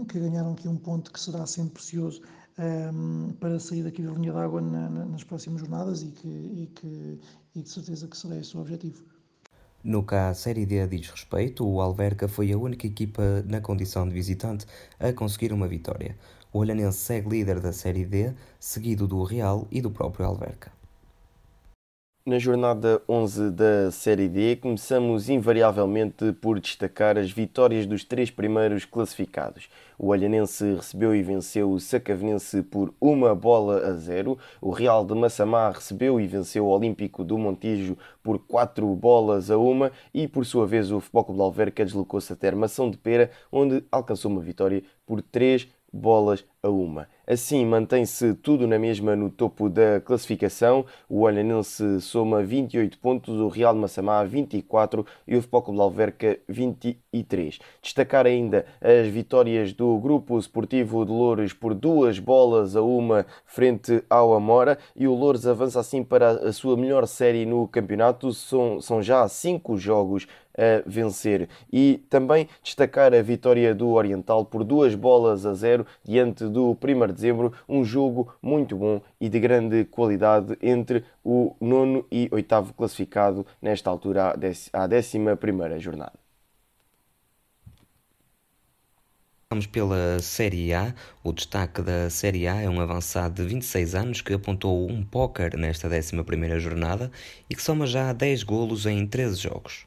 que 0.09 0.19
ganharam 0.19 0.52
aqui 0.52 0.66
um 0.66 0.78
ponto 0.78 1.12
que 1.12 1.21
será 1.21 1.45
sempre 1.45 1.75
precioso 1.75 2.23
para 3.38 3.61
sair 3.61 3.83
daqui 3.83 4.00
da 4.00 4.11
linha 4.11 4.33
d'água 4.33 4.62
na, 4.62 4.88
na, 4.88 5.04
nas 5.04 5.23
próximas 5.23 5.61
jornadas 5.61 6.02
e 6.02 6.07
que, 6.07 6.26
e 6.26 6.71
que, 6.75 7.21
e 7.54 7.62
de 7.62 7.69
certeza 7.69 8.09
que 8.09 8.16
será 8.16 8.38
esse 8.38 8.57
o 8.57 8.61
objetivo. 8.61 9.04
No 9.84 10.02
que 10.02 10.14
à 10.14 10.32
Série 10.32 10.64
D 10.64 10.86
diz 10.86 11.10
respeito, 11.10 11.62
o 11.62 11.78
Alverca 11.78 12.26
foi 12.26 12.50
a 12.50 12.56
única 12.56 12.86
equipa 12.86 13.44
na 13.46 13.60
condição 13.60 14.08
de 14.08 14.14
visitante 14.14 14.64
a 14.98 15.12
conseguir 15.12 15.52
uma 15.52 15.68
vitória. 15.68 16.16
O 16.50 16.60
Olhanense 16.60 16.96
segue 16.96 17.28
líder 17.28 17.60
da 17.60 17.70
Série 17.70 18.06
D, 18.06 18.32
seguido 18.58 19.06
do 19.06 19.22
Real 19.22 19.68
e 19.70 19.82
do 19.82 19.90
próprio 19.90 20.24
Alverca. 20.24 20.74
Na 22.26 22.38
jornada 22.38 23.02
11 23.07 23.50
da 23.50 23.90
Série 23.90 24.31
D, 24.31 24.57
começamos 24.57 25.28
invariavelmente 25.28 26.33
por 26.33 26.59
destacar 26.59 27.19
as 27.19 27.31
vitórias 27.31 27.85
dos 27.85 28.02
três 28.02 28.31
primeiros 28.31 28.87
classificados. 28.87 29.69
O 29.99 30.07
Olhanense 30.07 30.73
recebeu 30.75 31.14
e 31.14 31.23
venceu 31.23 31.71
o 31.71 31.78
Sacavenense 31.78 32.62
por 32.62 32.95
uma 32.99 33.35
bola 33.35 33.88
a 33.88 33.93
zero. 33.93 34.38
O 34.59 34.71
Real 34.71 35.04
de 35.04 35.14
Massamá 35.14 35.71
recebeu 35.71 36.19
e 36.19 36.26
venceu 36.26 36.64
o 36.64 36.71
Olímpico 36.71 37.23
do 37.23 37.37
Montijo 37.37 37.95
por 38.23 38.38
quatro 38.38 38.87
bolas 38.95 39.50
a 39.50 39.59
uma. 39.59 39.93
E, 40.14 40.26
por 40.26 40.47
sua 40.47 40.66
vez, 40.66 40.90
o 40.90 41.00
Futebol 41.00 41.25
Clube 41.25 41.38
de 41.40 41.45
Alverca 41.45 41.85
deslocou-se 41.85 42.33
até 42.33 42.49
Armação 42.49 42.90
de 42.90 42.97
Pera, 42.97 43.31
onde 43.52 43.85
alcançou 43.93 44.31
uma 44.31 44.40
vitória 44.40 44.83
por 45.04 45.21
três 45.21 45.69
bolas 45.93 46.43
a 46.64 46.71
uma. 46.71 47.06
Assim, 47.26 47.64
mantém-se 47.64 48.35
tudo 48.35 48.66
na 48.66 48.78
mesma 48.78 49.14
no 49.14 49.30
topo 49.30 49.68
da 49.68 50.00
classificação. 50.00 50.85
O 51.09 51.21
Olhanense 51.21 52.00
soma 52.00 52.42
28 52.42 52.99
pontos, 52.99 53.35
o 53.38 53.49
Real 53.49 53.75
Massamá 53.75 54.25
24 54.25 55.06
e 55.26 55.37
o 55.37 55.42
Futebol 55.42 55.83
Alverca 55.83 56.38
23. 56.49 57.59
Destacar 57.83 58.26
ainda 58.26 58.66
as 58.80 59.06
vitórias 59.09 59.73
do 59.73 59.99
Grupo 59.99 60.38
Esportivo 60.38 61.04
de 61.04 61.12
Loures 61.12 61.52
por 61.52 61.75
duas 61.75 62.18
bolas 62.18 62.76
a 62.76 62.83
uma 62.83 63.26
frente 63.47 64.02
ao 64.09 64.35
Amora 64.35 64.78
e 64.97 65.06
o 65.06 65.14
Loures 65.14 65.47
avança 65.47 65.80
assim 65.80 66.02
para 66.02 66.30
a 66.30 66.52
sua 66.52 66.76
melhor 66.76 67.06
série 67.06 67.47
no 67.47 67.68
campeonato. 67.68 68.33
São, 68.33 68.80
são 68.80 69.02
já 69.02 69.26
cinco 69.28 69.76
jogos 69.76 70.26
a 70.56 70.83
vencer. 70.87 71.49
E 71.73 72.00
também 72.09 72.49
destacar 72.62 73.12
a 73.12 73.23
vitória 73.23 73.75
do 73.75 73.88
Oriental 73.90 74.44
por 74.44 74.62
duas 74.62 74.94
bolas 74.94 75.44
a 75.44 75.54
zero 75.54 75.87
diante 76.02 76.44
do 76.54 76.78
1 76.82 77.06
de 77.08 77.12
dezembro, 77.12 77.52
um 77.68 77.84
jogo 77.84 78.32
muito 78.40 78.76
bom 78.76 79.02
e 79.20 79.28
de 79.28 79.40
grande 79.40 79.84
qualidade 79.84 80.56
entre 80.62 81.04
o 81.23 81.54
nono 81.61 82.06
e 82.11 82.28
oitavo 82.30 82.73
classificado 82.73 83.44
nesta 83.61 83.90
altura 83.90 84.34
à 84.73 84.87
décima 84.87 85.37
primeira 85.37 85.78
jornada. 85.78 86.12
Vamos 89.50 89.66
pela 89.66 90.18
Série 90.20 90.75
A. 90.75 90.94
O 91.23 91.32
destaque 91.32 91.80
da 91.80 92.11
Série 92.11 92.49
A 92.49 92.61
é 92.61 92.68
um 92.68 92.80
avançado 92.80 93.34
de 93.34 93.49
26 93.49 93.94
anos 93.94 94.20
que 94.20 94.32
apontou 94.32 94.90
um 94.90 95.04
póquer 95.04 95.56
nesta 95.56 95.87
11 95.87 96.58
jornada 96.58 97.11
e 97.49 97.54
que 97.54 97.62
soma 97.62 97.87
já 97.87 98.12
10 98.12 98.42
golos 98.42 98.84
em 98.87 99.06
13 99.06 99.37
jogos. 99.37 99.87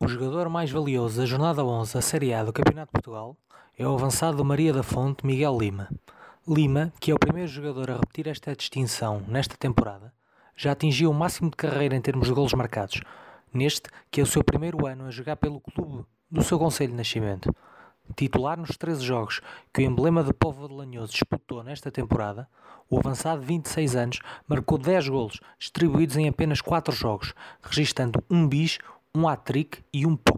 O 0.00 0.06
jogador 0.06 0.48
mais 0.48 0.70
valioso 0.70 1.18
da 1.18 1.26
jornada 1.26 1.64
11 1.64 1.94
da 1.94 2.00
Série 2.00 2.32
A 2.32 2.44
do 2.44 2.52
Campeonato 2.52 2.90
de 2.90 2.92
Portugal 2.92 3.36
é 3.78 3.86
o 3.86 3.94
avançado 3.94 4.44
Maria 4.44 4.72
da 4.72 4.82
Fonte 4.82 5.24
Miguel 5.24 5.56
Lima. 5.56 5.88
Lima, 6.48 6.92
que 6.98 7.12
é 7.12 7.14
o 7.14 7.18
primeiro 7.18 7.48
jogador 7.48 7.92
a 7.92 7.94
repetir 7.94 8.26
esta 8.26 8.56
distinção 8.56 9.22
nesta 9.28 9.56
temporada, 9.56 10.12
já 10.56 10.72
atingiu 10.72 11.12
o 11.12 11.14
máximo 11.14 11.48
de 11.48 11.56
carreira 11.56 11.94
em 11.94 12.00
termos 12.00 12.26
de 12.26 12.34
golos 12.34 12.52
marcados, 12.54 13.00
neste 13.54 13.88
que 14.10 14.20
é 14.20 14.24
o 14.24 14.26
seu 14.26 14.42
primeiro 14.42 14.84
ano 14.84 15.06
a 15.06 15.12
jogar 15.12 15.36
pelo 15.36 15.60
clube 15.60 16.04
do 16.28 16.42
seu 16.42 16.58
Conselho 16.58 16.90
de 16.90 16.96
Nascimento. 16.96 17.54
Titular 18.16 18.58
nos 18.58 18.76
13 18.76 19.04
jogos 19.04 19.40
que 19.72 19.80
o 19.80 19.84
emblema 19.84 20.24
de 20.24 20.34
Povo 20.34 20.66
de 20.66 20.74
Lanhoso 20.74 21.12
disputou 21.12 21.62
nesta 21.62 21.88
temporada, 21.88 22.48
o 22.90 22.98
avançado 22.98 23.42
de 23.42 23.46
26 23.46 23.94
anos 23.94 24.18
marcou 24.48 24.76
10 24.76 25.08
golos, 25.08 25.40
distribuídos 25.56 26.16
em 26.16 26.26
apenas 26.26 26.60
4 26.60 26.92
jogos, 26.92 27.32
registando 27.62 28.20
um 28.28 28.48
bis, 28.48 28.78
um 29.14 29.28
hat-trick 29.28 29.84
e 29.92 30.04
um 30.04 30.16
póquer. 30.16 30.37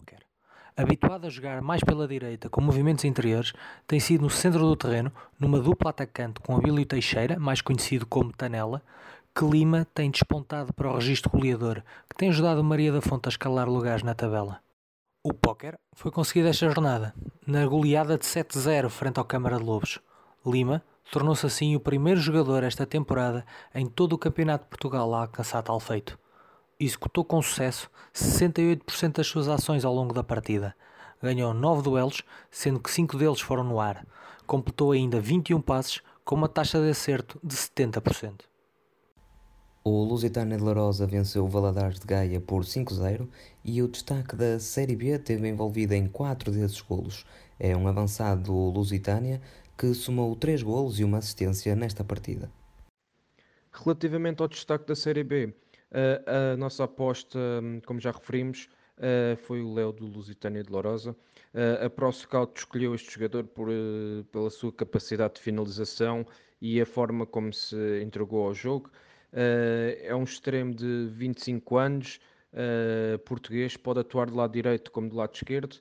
Habituado 0.80 1.26
a 1.26 1.28
jogar 1.28 1.60
mais 1.60 1.84
pela 1.84 2.08
direita 2.08 2.48
com 2.48 2.62
movimentos 2.62 3.04
interiores, 3.04 3.52
tem 3.86 4.00
sido 4.00 4.22
no 4.22 4.30
centro 4.30 4.60
do 4.60 4.74
terreno, 4.74 5.12
numa 5.38 5.60
dupla 5.60 5.90
atacante 5.90 6.40
com 6.40 6.56
Abílio 6.56 6.86
Teixeira, 6.86 7.38
mais 7.38 7.60
conhecido 7.60 8.06
como 8.06 8.32
Tanela, 8.32 8.82
que 9.36 9.44
Lima 9.44 9.86
tem 9.92 10.10
despontado 10.10 10.72
para 10.72 10.88
o 10.88 10.94
registro 10.94 11.32
goleador, 11.32 11.82
que 12.08 12.16
tem 12.16 12.30
ajudado 12.30 12.64
Maria 12.64 12.90
da 12.90 13.02
Fonte 13.02 13.28
a 13.28 13.28
escalar 13.28 13.68
lugares 13.68 14.02
na 14.02 14.14
tabela. 14.14 14.62
O 15.22 15.34
póquer 15.34 15.78
foi 15.92 16.10
conseguido 16.10 16.48
esta 16.48 16.66
jornada, 16.66 17.14
na 17.46 17.66
goleada 17.66 18.16
de 18.16 18.24
7-0 18.24 18.88
frente 18.88 19.18
ao 19.18 19.26
Câmara 19.26 19.58
de 19.58 19.64
Lobos. 19.64 19.98
Lima 20.46 20.82
tornou-se 21.12 21.44
assim 21.44 21.76
o 21.76 21.80
primeiro 21.80 22.20
jogador 22.20 22.64
esta 22.64 22.86
temporada 22.86 23.44
em 23.74 23.84
todo 23.84 24.14
o 24.14 24.18
Campeonato 24.18 24.64
de 24.64 24.70
Portugal 24.70 25.14
a 25.14 25.20
alcançar 25.20 25.62
tal 25.62 25.78
feito 25.78 26.18
executou 26.80 27.24
com 27.24 27.42
sucesso 27.42 27.90
68% 28.14 29.12
das 29.16 29.26
suas 29.26 29.48
ações 29.48 29.84
ao 29.84 29.94
longo 29.94 30.14
da 30.14 30.24
partida. 30.24 30.74
Ganhou 31.22 31.52
9 31.52 31.82
duelos, 31.82 32.22
sendo 32.50 32.80
que 32.80 32.90
5 32.90 33.18
deles 33.18 33.40
foram 33.40 33.62
no 33.62 33.78
ar. 33.78 34.06
Completou 34.46 34.92
ainda 34.92 35.20
21 35.20 35.60
passes, 35.60 36.00
com 36.24 36.34
uma 36.34 36.48
taxa 36.48 36.80
de 36.80 36.88
acerto 36.88 37.38
de 37.42 37.54
70%. 37.54 38.42
O 39.82 40.04
Lusitânia 40.04 40.58
de 40.58 40.62
Larosa 40.62 41.06
venceu 41.06 41.44
o 41.44 41.48
Valadares 41.48 41.98
de 41.98 42.06
Gaia 42.06 42.40
por 42.40 42.64
5-0 42.64 43.26
e 43.64 43.82
o 43.82 43.88
destaque 43.88 44.36
da 44.36 44.58
Série 44.58 44.94
B 44.94 45.18
teve 45.18 45.48
envolvido 45.48 45.94
em 45.94 46.06
4 46.06 46.52
desses 46.52 46.80
golos. 46.82 47.24
É 47.58 47.76
um 47.76 47.88
avançado 47.88 48.52
Lusitânia 48.52 49.40
que 49.76 49.94
somou 49.94 50.36
3 50.36 50.62
golos 50.62 51.00
e 51.00 51.04
uma 51.04 51.18
assistência 51.18 51.74
nesta 51.74 52.04
partida. 52.04 52.50
Relativamente 53.72 54.42
ao 54.42 54.48
destaque 54.48 54.86
da 54.86 54.94
Série 54.94 55.24
B, 55.24 55.54
a 55.92 56.56
nossa 56.56 56.84
aposta, 56.84 57.38
como 57.84 57.98
já 58.00 58.12
referimos, 58.12 58.68
uh, 59.00 59.36
foi 59.36 59.60
o 59.60 59.72
Léo 59.72 59.92
do 59.92 60.06
Lusitânia 60.06 60.62
de 60.62 60.70
Lourosa. 60.70 61.16
Uh, 61.52 61.86
a 61.86 61.90
Pro 61.90 62.12
Scout 62.12 62.58
escolheu 62.58 62.94
este 62.94 63.12
jogador 63.12 63.44
por, 63.44 63.68
uh, 63.68 64.24
pela 64.30 64.50
sua 64.50 64.72
capacidade 64.72 65.34
de 65.34 65.40
finalização 65.40 66.26
e 66.60 66.80
a 66.80 66.86
forma 66.86 67.26
como 67.26 67.52
se 67.52 68.02
entregou 68.02 68.46
ao 68.46 68.54
jogo. 68.54 68.90
é 69.32 70.14
um 70.14 70.24
extremo 70.24 70.74
de 70.74 71.08
25 71.10 71.78
anos, 71.78 72.20
português, 73.24 73.78
pode 73.78 74.00
atuar 74.00 74.28
do 74.28 74.36
lado 74.36 74.52
direito 74.52 74.90
como 74.90 75.08
do 75.08 75.16
lado 75.16 75.34
esquerdo, 75.34 75.78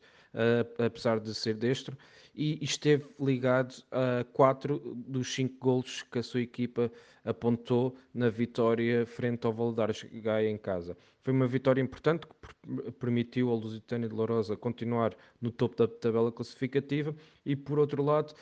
apesar 0.77 1.19
de 1.19 1.35
ser 1.35 1.55
destro 1.55 1.97
e 2.39 2.57
esteve 2.63 3.05
ligado 3.19 3.75
a 3.91 4.23
quatro 4.31 4.95
dos 4.95 5.33
cinco 5.33 5.57
golos 5.59 6.03
que 6.03 6.19
a 6.19 6.23
sua 6.23 6.39
equipa 6.39 6.89
apontou 7.25 7.97
na 8.13 8.29
vitória 8.29 9.05
frente 9.05 9.45
ao 9.45 9.51
Valadares 9.51 10.05
Gaia 10.05 10.49
em 10.49 10.57
casa. 10.57 10.95
Foi 11.21 11.33
uma 11.33 11.47
vitória 11.47 11.81
importante 11.81 12.25
que 12.25 12.91
permitiu 12.93 13.49
ao 13.49 13.57
Lusitânia 13.57 14.07
de 14.07 14.15
Lourosa 14.15 14.55
continuar 14.55 15.13
no 15.41 15.51
topo 15.51 15.75
da 15.75 15.85
tabela 15.85 16.31
classificativa 16.31 17.13
e, 17.45 17.57
por 17.57 17.77
outro 17.77 18.01
lado, 18.01 18.33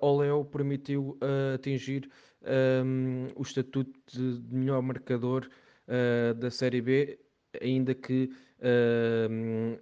ao 0.00 0.16
Leo 0.16 0.42
permitiu 0.46 1.18
uh, 1.20 1.54
atingir 1.54 2.10
um, 2.82 3.26
o 3.36 3.42
estatuto 3.42 3.92
de 4.06 4.42
melhor 4.50 4.80
marcador 4.80 5.50
uh, 5.86 6.32
da 6.32 6.50
Série 6.50 6.80
B, 6.80 7.18
ainda 7.60 7.94
que 7.94 8.30
uh, 8.60 9.78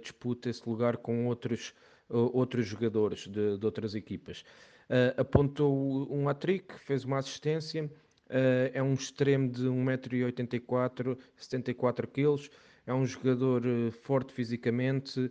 disputa 0.00 0.50
esse 0.50 0.68
lugar 0.68 0.98
com 0.98 1.26
outros 1.26 1.74
outros 2.08 2.66
jogadores 2.66 3.26
de, 3.26 3.58
de 3.58 3.64
outras 3.64 3.94
equipas. 3.94 4.44
Uh, 4.84 5.18
apontou 5.18 6.12
um 6.12 6.28
hat-trick, 6.28 6.78
fez 6.80 7.04
uma 7.04 7.18
assistência, 7.18 7.84
uh, 7.84 8.70
é 8.72 8.82
um 8.82 8.92
extremo 8.92 9.48
de 9.48 9.62
1,84m, 9.62 11.16
74kg, 11.38 12.50
é 12.86 12.92
um 12.92 13.06
jogador 13.06 13.64
uh, 13.64 13.90
forte 13.90 14.32
fisicamente, 14.32 15.30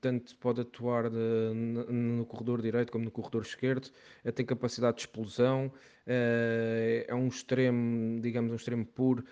tanto 0.00 0.36
pode 0.36 0.60
atuar 0.62 1.10
de, 1.10 1.52
no 1.52 2.24
corredor 2.24 2.62
direito 2.62 2.90
como 2.92 3.04
no 3.04 3.10
corredor 3.10 3.42
esquerdo, 3.42 3.90
tem 4.34 4.46
capacidade 4.46 4.98
de 4.98 5.02
explosão, 5.02 5.70
é 6.06 7.12
um 7.12 7.26
extremo, 7.26 8.18
digamos, 8.22 8.52
um 8.52 8.54
extremo 8.54 8.86
puro, 8.86 9.22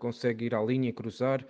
consegue 0.00 0.46
ir 0.46 0.54
à 0.56 0.62
linha, 0.62 0.92
cruzar, 0.92 1.46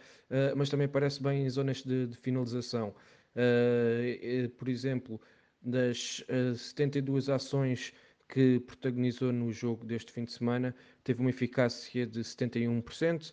mas 0.55 0.69
também 0.69 0.89
parece 0.89 1.23
bem 1.23 1.47
em 1.47 1.49
zonas 1.49 1.83
de, 1.83 2.09
de 2.09 2.17
finalização. 2.19 2.93
Uh, 3.37 4.49
por 4.51 4.69
exemplo, 4.69 5.21
das 5.63 6.21
uh, 6.21 6.53
eh, 6.53 6.55
72 6.55 7.29
ações 7.29 7.93
que 8.29 8.61
protagonizou 8.61 9.33
no 9.33 9.53
jogo 9.53 9.85
deste 9.85 10.13
fim 10.13 10.25
de 10.25 10.33
semana, 10.33 10.75
teve 11.05 11.21
uma 11.21 11.31
eficácia 11.31 12.07
de 12.07 12.21
71%. 12.21 13.31
Uh, 13.31 13.33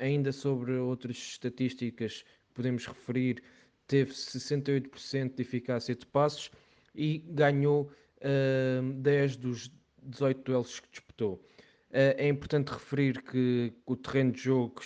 ainda 0.00 0.32
sobre 0.32 0.72
outras 0.72 1.16
estatísticas 1.16 2.22
que 2.22 2.54
podemos 2.54 2.86
referir, 2.86 3.42
teve 3.86 4.12
68% 4.12 5.34
de 5.34 5.42
eficácia 5.42 5.94
de 5.94 6.04
passos 6.06 6.50
e 6.94 7.18
ganhou 7.28 7.90
uh, 8.18 8.92
10 9.00 9.36
dos 9.36 9.70
18 10.02 10.42
duelos 10.42 10.80
que 10.80 10.88
disputou. 10.90 11.42
é 11.90 12.28
importante 12.28 12.68
referir 12.68 13.22
que 13.22 13.72
o 13.86 13.96
terreno 13.96 14.30
de 14.32 14.40
jogo 14.40 14.80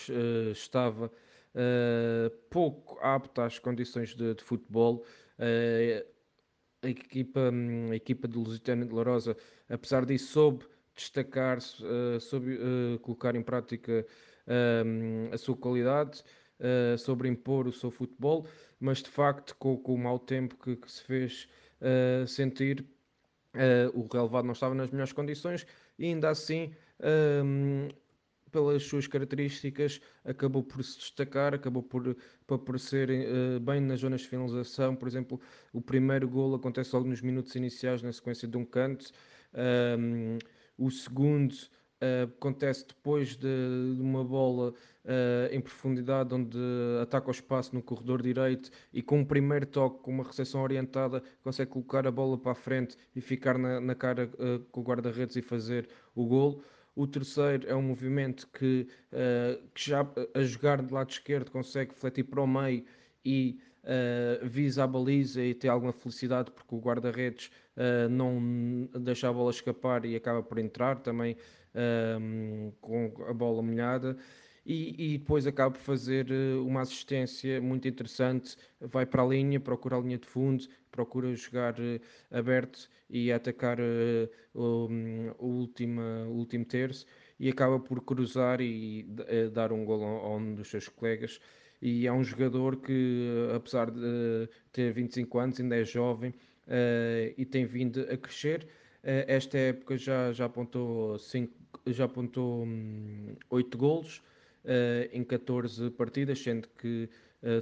estava 0.53 1.13
uh, 1.55 2.31
pouco 2.51 2.99
apta 3.01 3.45
às 3.45 3.59
condições 3.59 4.15
de, 4.15 4.35
de 4.35 4.43
futebol. 4.43 5.05
Uh, 5.39 6.07
a 6.83 6.89
equipa, 6.89 7.41
a 7.91 7.95
equipa 7.95 8.27
do 8.27 8.41
Lusitano 8.41 8.87
de 8.87 8.93
Lourosa, 8.93 9.37
apesar 9.69 10.07
disso, 10.07 10.33
soube 10.33 10.65
destacar-se, 10.95 11.83
uh, 11.85 12.21
soube 12.21 12.59
colocar 13.03 13.35
em 13.35 13.43
prática 13.43 14.07
a 15.33 15.39
sua 15.39 15.57
qualidade, 15.57 16.25
uh, 16.59 16.99
sobre 16.99 17.29
impor 17.29 17.69
o 17.69 17.73
seu 17.73 17.91
futebol, 17.91 18.47
mas 18.81 19.03
de 19.03 19.09
facto, 19.09 19.55
com, 19.57 19.77
com 19.77 19.95
o 19.95 19.99
mau 19.99 20.19
tempo 20.19 20.57
que, 20.57 20.75
que 20.77 20.91
se 20.91 21.03
fez 21.05 21.49
sentir, 22.27 22.85
o 23.95 24.07
relevado 24.13 24.45
não 24.45 24.53
estava 24.53 24.75
nas 24.75 24.91
melhores 24.91 25.13
condições 25.13 25.67
e 25.99 26.07
ainda 26.07 26.29
assim 26.29 26.75
pelas 28.51 28.83
suas 28.83 29.07
características, 29.07 30.01
acabou 30.25 30.63
por 30.63 30.83
se 30.83 30.99
destacar, 30.99 31.55
acabou 31.55 31.83
por, 31.83 32.17
por 32.47 32.55
aparecer 32.57 33.09
uh, 33.11 33.61
bem 33.61 33.81
nas 33.81 34.01
zonas 34.01 34.23
de 34.23 34.29
finalização. 34.29 34.95
Por 34.95 35.09
exemplo, 35.09 35.41
o 35.73 35.81
primeiro 35.81 36.29
gol 36.29 36.55
acontece 36.55 36.95
logo 36.95 37.09
nos 37.09 37.23
minutos 37.23 37.55
iniciais, 37.55 38.03
na 38.03 38.13
sequência 38.13 38.47
de 38.47 38.57
um 38.57 38.65
canto. 38.65 39.11
Um, 39.99 40.39
o 40.79 40.91
segundo 40.91 41.53
uh, 41.53 42.25
acontece 42.25 42.87
depois 42.87 43.37
de, 43.37 43.95
de 43.97 44.01
uma 44.03 44.25
bola 44.25 44.71
uh, 44.71 45.53
em 45.53 45.61
profundidade, 45.61 46.35
onde 46.35 46.59
ataca 47.03 47.29
o 47.29 47.31
espaço 47.31 47.75
no 47.75 47.83
corredor 47.83 48.23
direito 48.23 48.71
e 48.93 49.03
com 49.03 49.21
um 49.21 49.25
primeiro 49.25 49.67
toque, 49.67 50.03
com 50.03 50.11
uma 50.11 50.25
recepção 50.25 50.63
orientada, 50.63 51.23
consegue 51.43 51.71
colocar 51.71 52.07
a 52.07 52.11
bola 52.11 52.39
para 52.39 52.53
a 52.53 52.55
frente 52.55 52.97
e 53.15 53.21
ficar 53.21 53.59
na, 53.59 53.81
na 53.81 53.95
cara 53.95 54.31
com 54.71 54.81
o 54.81 54.85
guarda-redes 54.85 55.37
e 55.37 55.43
fazer 55.43 55.89
o 56.15 56.25
gol. 56.27 56.63
O 57.01 57.07
terceiro 57.07 57.67
é 57.67 57.75
um 57.75 57.81
movimento 57.81 58.47
que, 58.49 58.87
uh, 59.11 59.67
que 59.73 59.89
já 59.89 60.07
a 60.35 60.43
jogar 60.43 60.83
de 60.83 60.93
lado 60.93 61.09
esquerdo 61.09 61.51
consegue 61.51 61.95
fletir 61.95 62.25
para 62.25 62.43
o 62.43 62.47
meio 62.47 62.85
e 63.25 63.59
uh, 63.85 64.47
visa 64.47 64.85
a 64.85 64.87
baliza 64.87 65.43
e 65.43 65.55
tem 65.55 65.71
alguma 65.71 65.95
felicidade 65.95 66.51
porque 66.51 66.75
o 66.75 66.79
guarda-redes 66.79 67.51
uh, 67.75 68.07
não 68.11 68.87
deixa 69.01 69.31
a 69.31 69.33
bola 69.33 69.51
escapar 69.51 70.05
e 70.05 70.15
acaba 70.15 70.43
por 70.43 70.59
entrar 70.59 71.01
também 71.01 71.39
com 72.83 73.15
a 73.27 73.33
bola 73.33 73.63
molhada. 73.63 74.19
E, 74.65 75.15
e, 75.15 75.19
depois 75.19 75.47
acaba 75.47 75.71
por 75.71 75.81
fazer 75.81 76.31
uma 76.65 76.83
assistência 76.83 77.61
muito 77.61 77.89
interessante, 77.89 78.57
vai 78.81 79.07
para 79.07 79.23
a 79.23 79.27
linha, 79.27 79.59
procura 79.59 79.97
a 79.97 80.01
linha 80.01 80.19
de 80.19 80.27
fundo, 80.27 80.67
procura 80.91 81.35
jogar 81.35 81.75
uh, 81.81 82.01
aberto 82.31 82.89
e 83.09 83.33
atacar 83.33 83.79
uh, 83.81 84.29
o, 84.55 84.89
o, 85.39 85.47
último, 85.47 86.01
o 86.29 86.33
último 86.37 86.65
terço 86.65 87.07
e 87.39 87.49
acaba 87.49 87.81
por 87.81 88.03
cruzar 88.03 88.61
e 88.61 89.07
dar 89.53 89.73
um 89.73 89.85
gol 89.85 90.05
a, 90.05 90.37
um 90.37 90.55
dos 90.55 90.69
seus 90.69 90.89
colegas. 90.89 91.41
E 91.81 92.07
é 92.07 92.13
um 92.13 92.23
jogador 92.23 92.77
que, 92.77 93.49
apesar 93.57 93.91
de 93.91 94.47
ter 94.71 94.93
25 94.93 95.39
anos, 95.39 95.59
ainda 95.59 95.77
é 95.77 95.85
jovem 95.85 96.35
e 97.39 97.47
tem 97.47 97.65
vindo 97.65 98.03
a 98.03 98.17
crescer. 98.19 98.69
esta 99.03 99.57
época 99.57 99.97
já, 99.97 100.31
já 100.33 100.45
apontou, 100.45 101.17
já 101.87 102.05
apontou 102.05 102.65
um, 102.65 103.35
8 103.49 103.79
golos 103.79 104.23
em 105.13 105.25
14 105.25 105.91
partidas, 105.91 106.39
sendo 106.39 106.69
que 106.79 107.09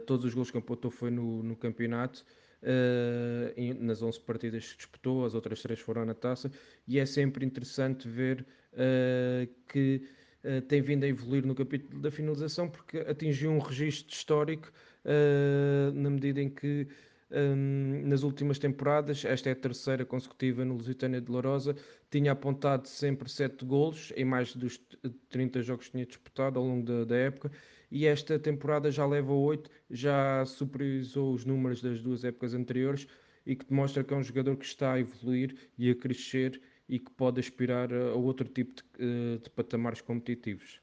todos 0.07 0.25
os 0.25 0.35
gols 0.35 0.51
que 0.51 0.59
apontou 0.59 0.91
foi 0.91 1.11
no, 1.11 1.43
no 1.43 1.57
campeonato 1.57 2.25
uh, 2.63 3.75
nas 3.85 4.03
11 4.03 4.21
partidas 4.21 4.73
que 4.73 4.77
disputou, 4.79 5.25
as 5.25 5.35
outras 5.35 5.63
três 5.63 5.81
foram 5.81 6.05
na 6.05 6.15
taça, 6.15 6.51
e 6.87 6.99
é 6.99 7.07
sempre 7.07 7.45
interessante 7.45 8.09
ver 8.09 8.45
uh, 8.73 9.49
que 9.69 10.03
uh, 10.45 10.63
tem 10.63 10.81
vindo 10.81 11.05
a 11.05 11.09
evoluir 11.09 11.45
no 11.47 11.55
capítulo 11.55 12.01
da 12.01 12.11
finalização, 12.11 12.69
porque 12.69 12.99
atingiu 12.99 13.51
um 13.51 13.59
registro 13.59 14.15
histórico 14.15 14.73
na 15.95 16.11
medida 16.11 16.43
em 16.43 16.51
que 16.51 16.87
um, 17.31 18.03
nas 18.07 18.23
últimas 18.23 18.59
temporadas, 18.59 19.25
esta 19.25 19.49
é 19.49 19.53
a 19.53 19.57
terceira 19.57 20.05
consecutiva 20.05 20.65
no 20.65 20.75
Lusitânia 20.75 21.21
de 21.21 21.31
Lourosa, 21.31 21.77
tinha 22.11 22.33
apontado 22.33 22.89
sempre 22.89 23.31
7 23.31 23.65
golos 23.65 24.13
em 24.17 24.25
mais 24.25 24.55
dos 24.55 24.81
30 25.29 25.63
jogos 25.63 25.87
que 25.87 25.93
tinha 25.93 26.07
disputado 26.07 26.59
ao 26.59 26.65
longo 26.65 26.87
da, 26.87 27.05
da 27.05 27.17
época 27.17 27.51
e 27.91 28.07
esta 28.07 28.39
temporada 28.39 28.91
já 28.91 29.07
leva 29.07 29.33
8, 29.33 29.71
já 29.91 30.45
superiorizou 30.45 31.33
os 31.33 31.45
números 31.45 31.81
das 31.83 32.01
duas 32.03 32.25
épocas 32.25 32.55
anteriores 32.55 33.07
e 33.47 33.57
que 33.57 33.67
demonstra 33.67 34.05
que 34.05 34.13
é 34.13 34.17
um 34.17 34.23
jogador 34.23 34.57
que 34.57 34.67
está 34.67 34.95
a 34.95 35.01
evoluir 35.01 35.57
e 35.79 35.91
a 35.91 35.95
crescer 35.95 36.61
e 36.89 36.99
que 36.99 37.11
pode 37.11 37.41
aspirar 37.41 37.93
a 37.93 38.15
outro 38.15 38.49
tipo 38.49 38.75
de, 38.75 38.83
eh, 38.99 39.39
de 39.43 39.51
patamares 39.51 40.01
competitivos. 40.01 40.81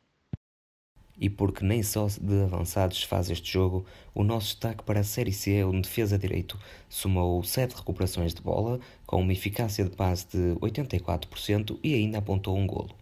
E 1.18 1.30
porque 1.30 1.66
nem 1.66 1.82
só 1.82 2.08
de 2.08 2.44
avançados 2.44 3.04
faz 3.04 3.30
este 3.30 3.54
jogo, 3.54 3.86
o 4.14 4.24
nosso 4.24 4.48
destaque 4.48 4.84
para 4.84 5.00
a 5.00 5.04
Série 5.04 5.32
C, 5.32 5.64
onde 5.64 5.82
defesa 5.82 6.18
direito 6.18 6.60
somou 6.90 7.42
7 7.44 7.74
recuperações 7.76 8.34
de 8.34 8.42
bola, 8.42 8.80
com 9.06 9.22
uma 9.22 9.32
eficácia 9.32 9.84
de 9.86 9.92
passe 9.92 10.28
de 10.28 10.60
84% 10.60 11.80
e 11.82 11.94
ainda 11.94 12.18
apontou 12.18 12.58
um 12.58 12.68
golo. 12.68 12.96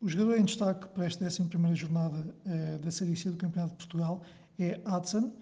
O 0.00 0.08
jogador 0.08 0.38
em 0.38 0.44
destaque 0.44 0.86
para 0.88 1.06
esta 1.06 1.24
11 1.24 1.74
jornada 1.74 2.18
uh, 2.46 2.78
da 2.78 2.90
Série 2.90 3.16
C 3.16 3.30
do 3.30 3.36
Campeonato 3.36 3.72
de 3.72 3.78
Portugal 3.78 4.22
é 4.56 4.80
Adson, 4.84 5.32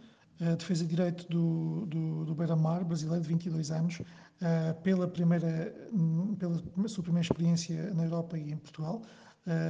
uh, 0.41 0.57
defesa 0.57 0.83
de 0.85 0.91
direito 0.97 1.29
do, 1.29 1.85
do, 1.87 2.25
do 2.25 2.35
Beira-Mar, 2.35 2.83
brasileiro 2.83 3.23
de 3.23 3.29
22 3.29 3.71
anos, 3.71 4.01
uh, 4.01 4.75
pela, 4.83 5.07
primeira, 5.07 5.75
um, 5.93 6.35
pela 6.37 6.57
sua 6.89 7.03
primeira 7.03 7.27
experiência 7.27 7.93
na 7.93 8.05
Europa 8.05 8.39
e 8.39 8.51
em 8.51 8.57
Portugal. 8.57 9.03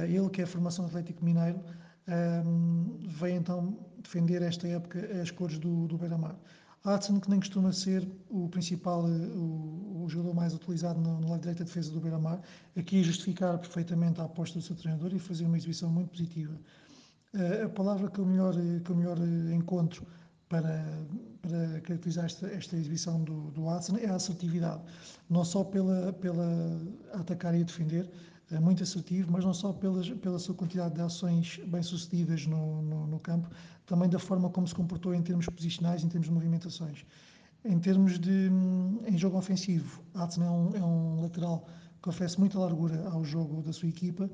Ele, 0.07 0.29
que 0.29 0.41
é 0.41 0.43
a 0.43 0.47
formação 0.47 0.85
Atlético 0.85 1.23
Mineiro, 1.23 1.59
um, 2.45 2.97
veio 3.07 3.35
então 3.35 3.77
defender 4.01 4.41
esta 4.41 4.67
época 4.67 4.99
as 5.21 5.29
cores 5.31 5.59
do, 5.59 5.87
do 5.87 5.97
Beira-Mar. 5.97 6.35
Hudson, 6.85 7.19
que 7.19 7.29
nem 7.29 7.39
costuma 7.39 7.73
ser 7.73 8.07
o 8.29 8.47
principal, 8.47 9.03
o, 9.03 10.03
o 10.05 10.09
jogador 10.09 10.33
mais 10.33 10.53
utilizado 10.53 10.99
no, 11.01 11.19
no 11.19 11.29
lado 11.29 11.41
direito 11.41 11.59
da 11.59 11.65
defesa 11.65 11.91
do 11.91 11.99
Beira-Mar, 11.99 12.41
aqui 12.77 13.03
justificar 13.03 13.57
perfeitamente 13.57 14.21
a 14.21 14.23
aposta 14.23 14.57
do 14.57 14.63
seu 14.63 14.75
treinador 14.75 15.13
e 15.13 15.19
fazer 15.19 15.45
uma 15.45 15.57
exibição 15.57 15.89
muito 15.89 16.09
positiva. 16.09 16.57
a 17.65 17.69
palavra 17.69 18.09
que 18.09 18.19
eu 18.19 18.25
melhor, 18.25 18.53
que 18.53 18.89
eu 18.89 18.95
melhor 18.95 19.17
encontro 19.53 20.07
para, 20.47 20.85
para 21.41 21.81
caracterizar 21.81 22.25
esta, 22.25 22.47
esta 22.47 22.75
exibição 22.77 23.21
do, 23.23 23.51
do 23.51 23.65
Watson 23.65 23.97
é 23.97 24.07
a 24.07 24.15
assertividade. 24.15 24.81
Não 25.29 25.43
só 25.43 25.63
pela, 25.63 26.13
pela 26.13 26.81
atacar 27.13 27.53
e 27.53 27.65
defender, 27.65 28.09
muito 28.61 28.81
assertivo, 28.81 29.31
mas 29.31 29.43
não 29.43 29.53
só 29.53 29.73
pelas, 29.73 30.09
pela 30.09 30.39
sua 30.39 30.55
quantidade 30.55 30.95
de 30.95 31.01
ações 31.01 31.59
bem-sucedidas 31.67 32.45
no, 32.47 32.81
no, 32.81 33.07
no, 33.07 33.19
campo, 33.19 33.49
também 33.85 34.09
da 34.09 34.19
forma 34.19 34.49
como 34.49 34.65
se 34.65 34.73
comportou 34.73 35.13
em 35.13 35.21
termos 35.21 35.47
posicionais, 35.47 36.03
em 36.03 36.07
termos 36.07 36.27
de 36.27 36.33
movimentações. 36.33 37.05
Em 37.65 37.77
termos 37.79 38.17
de 38.17 38.49
em 39.05 39.17
jogo 39.17 39.37
ofensivo, 39.37 40.01
Watson 40.13 40.43
é 40.43 40.49
um, 40.49 40.75
é 40.75 40.83
um 40.83 41.21
lateral 41.21 41.67
que 42.01 42.07
oferece 42.07 42.39
muita 42.39 42.57
largura 42.57 43.09
ao 43.09 43.23
jogo 43.25 43.61
da 43.61 43.73
sua 43.73 43.89
equipa. 43.89 44.29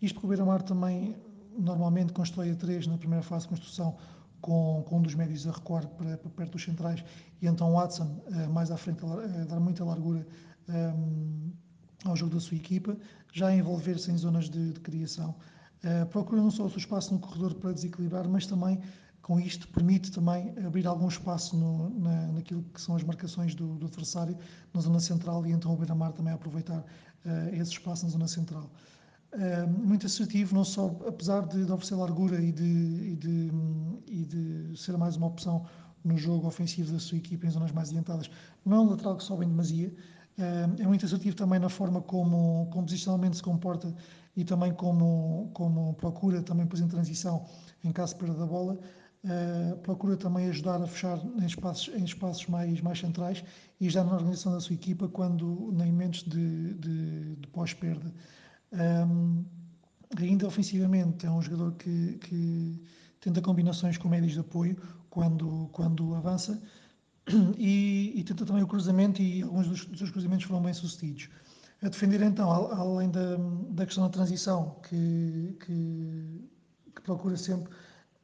Isto 0.00 0.14
porque 0.14 0.26
o 0.26 0.28
Beira-Mar 0.28 0.62
também 0.62 1.14
normalmente 1.58 2.12
constrói 2.12 2.52
a 2.52 2.56
três 2.56 2.86
na 2.86 2.96
primeira 2.96 3.22
fase 3.22 3.44
de 3.44 3.50
construção 3.50 3.96
com, 4.40 4.84
com 4.86 4.98
um 4.98 5.02
dos 5.02 5.14
médios 5.14 5.46
a 5.46 5.50
recuar 5.50 5.86
para, 5.88 6.16
para, 6.16 6.30
perto 6.30 6.52
dos 6.52 6.64
centrais 6.64 7.04
e 7.42 7.46
então 7.46 7.72
Watson 7.72 8.22
uh, 8.28 8.52
mais 8.52 8.70
à 8.70 8.76
frente 8.76 9.04
a 9.04 9.44
dar 9.44 9.58
muita 9.58 9.84
largura 9.84 10.26
um, 10.68 10.72
ehm, 10.72 11.52
ao 12.04 12.16
jogo 12.16 12.34
da 12.34 12.40
sua 12.40 12.56
equipa, 12.56 12.96
já 13.32 13.48
a 13.48 13.56
envolver-se 13.56 14.10
em 14.10 14.16
zonas 14.16 14.48
de, 14.48 14.72
de 14.72 14.80
criação. 14.80 15.34
Uh, 15.84 16.06
procura 16.06 16.40
não 16.40 16.50
só 16.50 16.64
o 16.64 16.68
seu 16.68 16.78
espaço 16.78 17.12
no 17.12 17.20
corredor 17.20 17.54
para 17.54 17.72
desequilibrar, 17.72 18.28
mas 18.28 18.46
também 18.46 18.80
com 19.22 19.38
isto 19.38 19.68
permite 19.68 20.10
também 20.10 20.54
abrir 20.64 20.86
algum 20.86 21.08
espaço 21.08 21.56
no, 21.56 21.90
na, 22.00 22.32
naquilo 22.32 22.62
que 22.72 22.80
são 22.80 22.96
as 22.96 23.04
marcações 23.04 23.54
do, 23.54 23.74
do, 23.76 23.86
adversário 23.86 24.36
na 24.72 24.80
zona 24.80 25.00
central 25.00 25.44
e 25.46 25.52
então 25.52 25.72
o 25.72 25.76
Beira-Mar 25.76 26.12
também 26.12 26.32
aproveitar 26.32 26.78
uh, 26.80 27.54
esse 27.54 27.72
espaço 27.72 28.06
na 28.06 28.10
zona 28.10 28.28
central 28.28 28.70
muito 29.84 30.06
assertivo, 30.06 30.54
não 30.54 30.64
só, 30.64 30.86
apesar 31.06 31.46
de, 31.46 31.64
de 31.64 31.70
oferecer 31.70 31.94
largura 31.96 32.40
e 32.40 32.50
de, 32.50 32.62
e, 32.64 33.16
de, 33.16 33.50
e 34.06 34.24
de 34.24 34.74
ser 34.74 34.96
mais 34.96 35.16
uma 35.16 35.26
opção 35.26 35.66
no 36.02 36.16
jogo 36.16 36.46
ofensivo 36.46 36.92
da 36.92 36.98
sua 36.98 37.18
equipa 37.18 37.46
em 37.46 37.50
zonas 37.50 37.72
mais 37.72 37.90
adiantadas, 37.90 38.30
não 38.64 38.76
é 38.76 38.80
um 38.80 38.90
lateral 38.90 39.16
que 39.16 39.24
sobe 39.24 39.44
em 39.44 39.48
demasia, 39.48 39.92
é 40.78 40.86
muito 40.86 41.04
assertivo 41.04 41.34
também 41.34 41.58
na 41.58 41.68
forma 41.68 42.00
como, 42.00 42.68
como 42.70 42.84
posicionalmente 42.84 43.36
se 43.36 43.42
comporta 43.42 43.94
e 44.36 44.44
também 44.44 44.72
como, 44.72 45.50
como 45.52 45.94
procura 45.94 46.42
também 46.42 46.64
depois 46.64 46.80
em 46.80 46.88
transição 46.88 47.44
em 47.84 47.92
caso 47.92 48.14
de 48.14 48.20
perda 48.20 48.38
da 48.38 48.46
bola, 48.46 48.78
Uh, 49.24 49.76
procura 49.78 50.16
também 50.16 50.48
ajudar 50.48 50.80
a 50.80 50.86
fechar 50.86 51.18
em 51.42 51.44
espaços, 51.44 51.92
em 51.92 52.04
espaços 52.04 52.46
mais, 52.46 52.80
mais 52.80 53.00
centrais 53.00 53.42
e 53.80 53.90
já 53.90 54.04
na 54.04 54.12
organização 54.12 54.52
da 54.52 54.60
sua 54.60 54.74
equipa 54.74 55.08
quando 55.08 55.70
em 55.72 55.90
momentos 55.90 56.22
de, 56.22 56.74
de, 56.74 57.34
de 57.34 57.46
pós-perda. 57.48 58.14
Um, 58.72 59.44
ainda 60.16 60.46
ofensivamente 60.46 61.26
é 61.26 61.30
um 61.30 61.42
jogador 61.42 61.72
que, 61.72 62.18
que, 62.18 62.80
tenta 63.20 63.42
combinações 63.42 63.98
com 63.98 64.08
médios 64.08 64.34
de 64.34 64.38
apoio 64.38 64.76
quando, 65.10 65.68
quando 65.72 66.14
avança 66.14 66.62
e, 67.56 68.12
e 68.16 68.24
tenta 68.24 68.44
também 68.44 68.62
o 68.62 68.66
cruzamento 68.66 69.20
e 69.22 69.42
alguns 69.42 69.68
dos, 69.68 69.84
dos 69.86 69.98
seus 69.98 70.10
cruzamentos 70.10 70.46
foram 70.46 70.62
bem 70.62 70.72
sucedidos. 70.72 71.28
A 71.82 71.88
defender 71.88 72.20
então, 72.22 72.50
além 72.50 73.10
da, 73.10 73.36
da 73.70 73.86
questão 73.86 74.04
da 74.04 74.10
transição, 74.10 74.76
que, 74.88 75.56
que, 75.64 76.50
que, 76.94 77.02
procura 77.02 77.36
sempre 77.36 77.72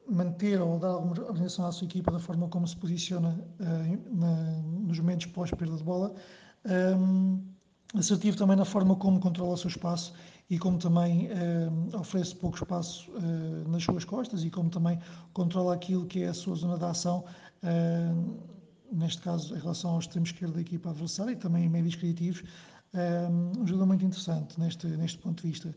manter 0.09 0.61
ou 0.61 0.77
dar 0.77 0.89
alguma 0.89 1.13
organização 1.23 1.65
à 1.65 1.71
sua 1.71 1.85
equipa 1.85 2.11
da 2.11 2.19
forma 2.19 2.49
como 2.49 2.67
se 2.67 2.75
posiciona 2.75 3.29
uh, 3.29 4.15
na, 4.15 4.61
nos 4.61 4.99
momentos 4.99 5.27
pós-perda 5.27 5.77
de 5.77 5.83
bola, 5.83 6.13
um, 6.99 7.41
assertivo 7.97 8.37
também 8.37 8.57
na 8.57 8.65
forma 8.65 8.95
como 8.95 9.19
controla 9.19 9.53
o 9.53 9.57
seu 9.57 9.69
espaço 9.69 10.13
e 10.49 10.59
como 10.59 10.77
também 10.77 11.29
uh, 11.31 11.97
oferece 11.97 12.35
pouco 12.35 12.57
espaço 12.57 13.09
uh, 13.11 13.69
nas 13.69 13.83
suas 13.83 14.03
costas 14.03 14.43
e 14.43 14.49
como 14.49 14.69
também 14.69 14.99
controla 15.33 15.73
aquilo 15.73 16.05
que 16.05 16.23
é 16.23 16.27
a 16.27 16.33
sua 16.33 16.55
zona 16.55 16.77
de 16.77 16.85
ação, 16.85 17.23
uh, 17.63 18.54
neste 18.91 19.21
caso 19.21 19.55
em 19.55 19.59
relação 19.59 19.91
ao 19.91 19.99
extremo 19.99 20.25
esquerdo 20.25 20.53
da 20.53 20.61
equipa 20.61 20.89
adversária 20.89 21.31
e 21.31 21.35
também 21.35 21.65
em 21.65 21.69
médios 21.69 21.95
criativos, 21.95 22.43
um 23.57 23.67
jogador 23.67 23.85
muito 23.87 24.05
interessante 24.05 24.59
neste, 24.59 24.87
neste 24.87 25.17
ponto 25.17 25.41
de 25.41 25.49
vista. 25.49 25.75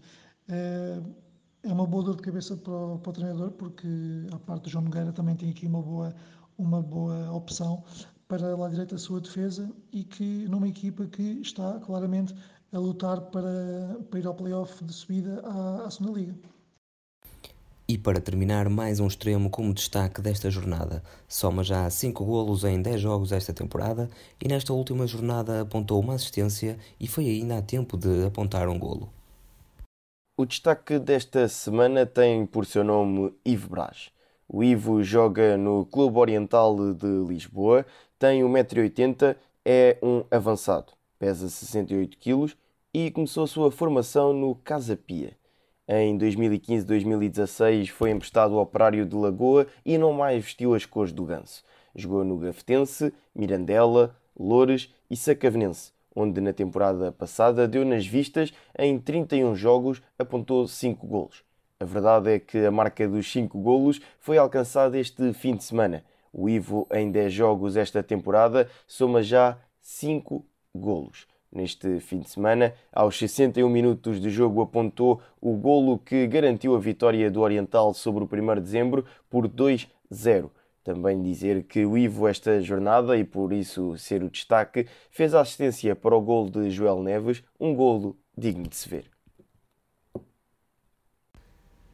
é 0.49 1.73
uma 1.73 1.87
boa 1.87 2.05
dor 2.05 2.17
de 2.17 2.23
cabeça 2.23 2.57
para 2.57 2.73
o, 2.73 2.99
para 2.99 3.11
o 3.11 3.13
treinador 3.13 3.51
porque 3.53 3.89
a 4.33 4.39
parte 4.39 4.65
do 4.65 4.71
João 4.71 4.85
Nogueira 4.85 5.13
também 5.13 5.35
tem 5.35 5.51
aqui 5.51 5.67
uma 5.67 5.83
boa, 5.83 6.15
uma 6.57 6.81
boa 6.81 7.33
opção 7.33 7.83
para 8.29 8.55
lá 8.57 8.69
direita 8.69 8.95
a 8.95 8.99
sua 8.99 9.21
defesa 9.21 9.71
e 9.93 10.05
que 10.05 10.47
numa 10.49 10.69
equipa 10.69 11.07
que 11.07 11.41
está 11.41 11.81
claramente 11.81 12.35
a 12.73 12.79
lutar 12.79 13.21
para, 13.23 13.99
para 14.11 14.21
ir 14.21 14.27
ao 14.27 14.35
playoff 14.35 14.85
de 14.85 14.93
subida 14.93 15.41
à, 15.41 15.87
à 15.87 15.91
segunda 15.91 16.21
liga. 16.21 16.35
E 17.91 17.97
para 17.97 18.21
terminar, 18.21 18.69
mais 18.69 19.01
um 19.01 19.07
extremo 19.07 19.49
como 19.49 19.73
destaque 19.73 20.21
desta 20.21 20.51
jornada. 20.51 21.03
Soma 21.27 21.65
já 21.65 21.89
5 21.89 22.23
golos 22.23 22.63
em 22.63 22.83
10 22.83 23.01
jogos 23.01 23.33
esta 23.33 23.51
temporada 23.55 24.11
e 24.39 24.47
nesta 24.47 24.75
última 24.75 25.07
jornada 25.07 25.63
apontou 25.63 25.99
uma 25.99 26.13
assistência 26.13 26.79
e 27.01 27.09
foi 27.09 27.25
ainda 27.25 27.57
a 27.57 27.63
tempo 27.63 27.97
de 27.97 28.27
apontar 28.27 28.69
um 28.69 28.79
golo. 28.79 29.11
O 30.37 30.45
destaque 30.45 30.99
desta 30.99 31.49
semana 31.49 32.05
tem 32.05 32.45
por 32.45 32.67
seu 32.67 32.85
nome 32.85 33.33
Ivo 33.43 33.71
Braz. 33.71 34.11
O 34.47 34.63
Ivo 34.63 35.03
joga 35.03 35.57
no 35.57 35.87
Clube 35.87 36.19
Oriental 36.19 36.93
de 36.93 37.09
Lisboa, 37.27 37.87
tem 38.19 38.43
1,80m, 38.43 39.35
é 39.65 39.97
um 40.03 40.25
avançado 40.31 40.93
pesa 41.19 41.49
68 41.49 42.19
kg 42.19 42.55
e 42.93 43.11
começou 43.11 43.45
a 43.45 43.49
sua 43.49 43.73
formação 43.73 44.33
no 44.33 44.55
Casa 44.55 44.95
Pia. 44.95 45.37
Em 45.91 46.19
2015-2016 46.19 47.89
foi 47.89 48.11
emprestado 48.11 48.55
ao 48.55 48.61
Operário 48.61 49.07
de 49.07 49.17
Lagoa 49.17 49.67
e 49.87 49.97
não 49.97 50.13
mais 50.13 50.45
vestiu 50.45 50.75
as 50.75 50.85
cores 50.85 51.13
do 51.13 51.25
ganso. 51.25 51.65
Jogou 51.95 52.23
no 52.23 52.37
Gafetense, 52.37 53.11
Mirandela, 53.35 54.15
Loures 54.39 54.93
e 55.11 55.17
Sacavenense, 55.17 55.91
onde 56.15 56.43
na 56.43 56.53
temporada 56.53 57.11
passada 57.11 57.67
deu 57.67 57.87
nas 57.87 58.07
vistas 58.07 58.53
em 58.79 58.99
31 58.99 59.57
jogos, 59.57 60.03
apontou 60.19 60.69
5 60.69 61.07
golos. 61.07 61.43
A 61.81 61.87
verdade 61.87 62.33
é 62.33 62.39
que 62.39 62.67
a 62.67 62.71
marca 62.71 63.09
dos 63.09 63.33
5 63.33 63.59
golos 63.59 63.99
foi 64.21 64.37
alcançada 64.37 64.99
este 64.99 65.33
fim 65.33 65.57
de 65.57 65.65
semana. 65.65 66.05
O 66.31 66.51
Ivo, 66.51 66.87
em 66.93 67.11
10 67.11 67.33
jogos 67.33 67.79
esta 67.79 68.03
temporada, 68.03 68.69
soma 68.87 69.23
já 69.23 69.57
5 69.81 70.45
golos. 70.75 71.27
Neste 71.51 71.99
fim 72.01 72.21
de 72.21 72.29
semana, 72.29 72.75
aos 72.93 73.19
61 73.19 73.69
minutos 73.71 74.21
de 74.21 74.29
jogo, 74.29 74.61
apontou 74.61 75.21
o 75.41 75.57
golo 75.57 75.99
que 75.99 76.27
garantiu 76.27 76.77
a 76.77 76.79
vitória 76.79 77.31
do 77.31 77.41
Oriental 77.41 77.95
sobre 77.95 78.23
o 78.23 78.29
1 78.31 78.55
de 78.57 78.61
dezembro 78.61 79.05
por 79.31 79.49
2-0. 79.49 80.51
Também 80.85 81.23
dizer 81.23 81.65
que 81.65 81.87
o 81.87 81.97
Ivo, 81.97 82.29
esta 82.29 82.61
jornada, 82.61 83.17
e 83.17 83.25
por 83.25 83.53
isso 83.53 83.97
ser 83.97 84.23
o 84.23 84.31
destaque, 84.31 84.87
fez 85.11 85.35
a 85.35 85.41
assistência 85.41 85.97
para 85.97 86.15
o 86.15 86.21
golo 86.21 86.51
de 86.51 86.71
Joel 86.71 87.03
Neves, 87.03 87.43
um 87.59 87.75
golo 87.75 88.17
digno 88.37 88.69
de 88.69 88.77
se 88.77 88.89
ver. 88.89 89.11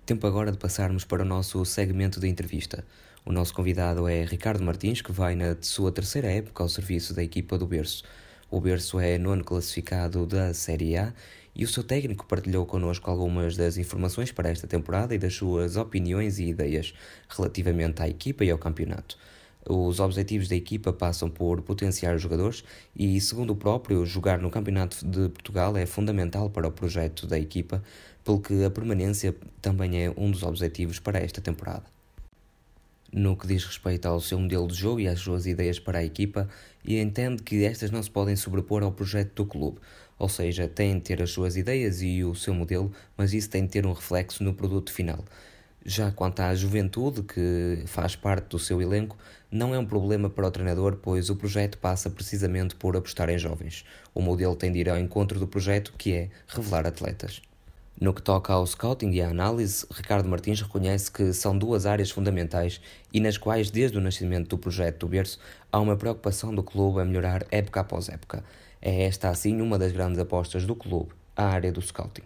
Tempo 0.04 0.26
agora 0.26 0.52
de 0.52 0.58
passarmos 0.58 1.04
para 1.04 1.22
o 1.22 1.24
nosso 1.24 1.64
segmento 1.64 2.20
de 2.20 2.28
entrevista. 2.28 2.84
O 3.24 3.32
nosso 3.32 3.54
convidado 3.54 4.06
é 4.06 4.22
Ricardo 4.24 4.62
Martins, 4.62 5.00
que 5.00 5.10
vai 5.10 5.34
na 5.34 5.56
sua 5.60 5.90
terceira 5.90 6.30
época 6.30 6.62
ao 6.62 6.68
serviço 6.68 7.14
da 7.14 7.22
equipa 7.22 7.56
do 7.56 7.66
Berço. 7.66 8.04
O 8.50 8.60
Berço 8.60 9.00
é 9.00 9.18
nono 9.18 9.42
classificado 9.42 10.26
da 10.26 10.52
Série 10.52 10.96
A 10.96 11.12
e 11.54 11.64
o 11.64 11.68
seu 11.68 11.82
técnico 11.82 12.26
partilhou 12.26 12.66
connosco 12.66 13.10
algumas 13.10 13.56
das 13.56 13.76
informações 13.76 14.32
para 14.32 14.50
esta 14.50 14.66
temporada 14.66 15.14
e 15.14 15.18
das 15.18 15.34
suas 15.34 15.76
opiniões 15.76 16.38
e 16.38 16.44
ideias 16.44 16.94
relativamente 17.28 18.02
à 18.02 18.08
equipa 18.08 18.44
e 18.44 18.50
ao 18.50 18.58
campeonato. 18.58 19.16
Os 19.66 19.98
objetivos 19.98 20.46
da 20.48 20.54
equipa 20.54 20.92
passam 20.92 21.30
por 21.30 21.62
potenciar 21.62 22.14
os 22.14 22.20
jogadores 22.20 22.62
e, 22.94 23.18
segundo 23.20 23.54
o 23.54 23.56
próprio, 23.56 24.04
jogar 24.04 24.38
no 24.38 24.50
Campeonato 24.50 25.06
de 25.06 25.30
Portugal 25.30 25.74
é 25.74 25.86
fundamental 25.86 26.50
para 26.50 26.68
o 26.68 26.72
projeto 26.72 27.26
da 27.26 27.38
equipa, 27.38 27.82
pelo 28.22 28.40
que 28.40 28.62
a 28.62 28.70
permanência 28.70 29.34
também 29.62 30.04
é 30.04 30.12
um 30.14 30.30
dos 30.30 30.42
objetivos 30.42 30.98
para 30.98 31.18
esta 31.18 31.40
temporada. 31.40 31.93
No 33.16 33.36
que 33.36 33.46
diz 33.46 33.64
respeito 33.64 34.06
ao 34.06 34.20
seu 34.20 34.40
modelo 34.40 34.66
de 34.66 34.74
jogo 34.74 34.98
e 34.98 35.06
às 35.06 35.20
suas 35.20 35.46
ideias 35.46 35.78
para 35.78 36.00
a 36.00 36.04
equipa, 36.04 36.48
e 36.84 36.98
entende 36.98 37.44
que 37.44 37.64
estas 37.64 37.92
não 37.92 38.02
se 38.02 38.10
podem 38.10 38.34
sobrepor 38.34 38.82
ao 38.82 38.90
projeto 38.90 39.36
do 39.36 39.46
clube, 39.46 39.78
ou 40.18 40.28
seja, 40.28 40.66
têm 40.66 40.96
de 40.96 41.02
ter 41.02 41.22
as 41.22 41.30
suas 41.30 41.56
ideias 41.56 42.02
e 42.02 42.24
o 42.24 42.34
seu 42.34 42.52
modelo, 42.52 42.90
mas 43.16 43.32
isso 43.32 43.48
tem 43.48 43.62
de 43.62 43.68
ter 43.68 43.86
um 43.86 43.92
reflexo 43.92 44.42
no 44.42 44.52
produto 44.52 44.92
final. 44.92 45.24
Já 45.86 46.10
quanto 46.10 46.40
à 46.40 46.52
juventude, 46.56 47.22
que 47.22 47.84
faz 47.86 48.16
parte 48.16 48.48
do 48.48 48.58
seu 48.58 48.82
elenco, 48.82 49.16
não 49.48 49.72
é 49.72 49.78
um 49.78 49.86
problema 49.86 50.28
para 50.28 50.48
o 50.48 50.50
treinador, 50.50 50.96
pois 51.00 51.30
o 51.30 51.36
projeto 51.36 51.78
passa 51.78 52.10
precisamente 52.10 52.74
por 52.74 52.96
apostar 52.96 53.30
em 53.30 53.38
jovens. 53.38 53.84
O 54.12 54.20
modelo 54.20 54.56
tem 54.56 54.72
de 54.72 54.80
ir 54.80 54.88
ao 54.90 54.98
encontro 54.98 55.38
do 55.38 55.46
projeto, 55.46 55.94
que 55.96 56.12
é 56.14 56.30
revelar 56.48 56.84
atletas. 56.84 57.40
No 58.00 58.12
que 58.12 58.20
toca 58.20 58.52
ao 58.52 58.66
scouting 58.66 59.12
e 59.12 59.22
à 59.22 59.28
análise, 59.28 59.86
Ricardo 59.88 60.28
Martins 60.28 60.60
reconhece 60.60 61.12
que 61.12 61.32
são 61.32 61.56
duas 61.56 61.86
áreas 61.86 62.10
fundamentais 62.10 62.80
e 63.12 63.20
nas 63.20 63.38
quais, 63.38 63.70
desde 63.70 63.96
o 63.96 64.00
nascimento 64.00 64.48
do 64.48 64.58
projeto 64.58 65.00
do 65.00 65.08
berço, 65.08 65.38
há 65.70 65.78
uma 65.78 65.96
preocupação 65.96 66.52
do 66.52 66.62
clube 66.62 67.00
a 67.00 67.04
melhorar 67.04 67.46
época 67.52 67.80
após 67.80 68.08
época. 68.08 68.42
É 68.82 69.04
esta, 69.04 69.30
assim, 69.30 69.60
uma 69.60 69.78
das 69.78 69.92
grandes 69.92 70.18
apostas 70.18 70.66
do 70.66 70.74
clube, 70.74 71.12
a 71.36 71.44
área 71.44 71.70
do 71.70 71.80
scouting. 71.80 72.24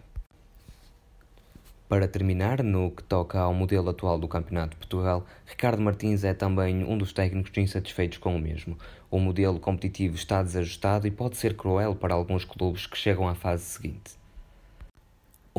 Para 1.87 2.07
terminar, 2.07 2.63
no 2.63 2.91
que 2.91 3.03
toca 3.03 3.39
ao 3.39 3.53
modelo 3.53 3.89
atual 3.89 4.19
do 4.19 4.27
Campeonato 4.27 4.71
de 4.71 4.77
Portugal, 4.77 5.25
Ricardo 5.45 5.81
Martins 5.81 6.23
é 6.23 6.33
também 6.33 6.83
um 6.83 6.97
dos 6.97 7.13
técnicos 7.13 7.55
insatisfeitos 7.55 8.17
com 8.17 8.35
o 8.35 8.39
mesmo. 8.39 8.77
O 9.09 9.19
modelo 9.19 9.59
competitivo 9.59 10.15
está 10.15 10.41
desajustado 10.41 11.07
e 11.07 11.11
pode 11.11 11.37
ser 11.37 11.55
cruel 11.55 11.95
para 11.95 12.13
alguns 12.13 12.43
clubes 12.43 12.87
que 12.87 12.97
chegam 12.97 13.27
à 13.27 13.35
fase 13.35 13.65
seguinte. 13.65 14.19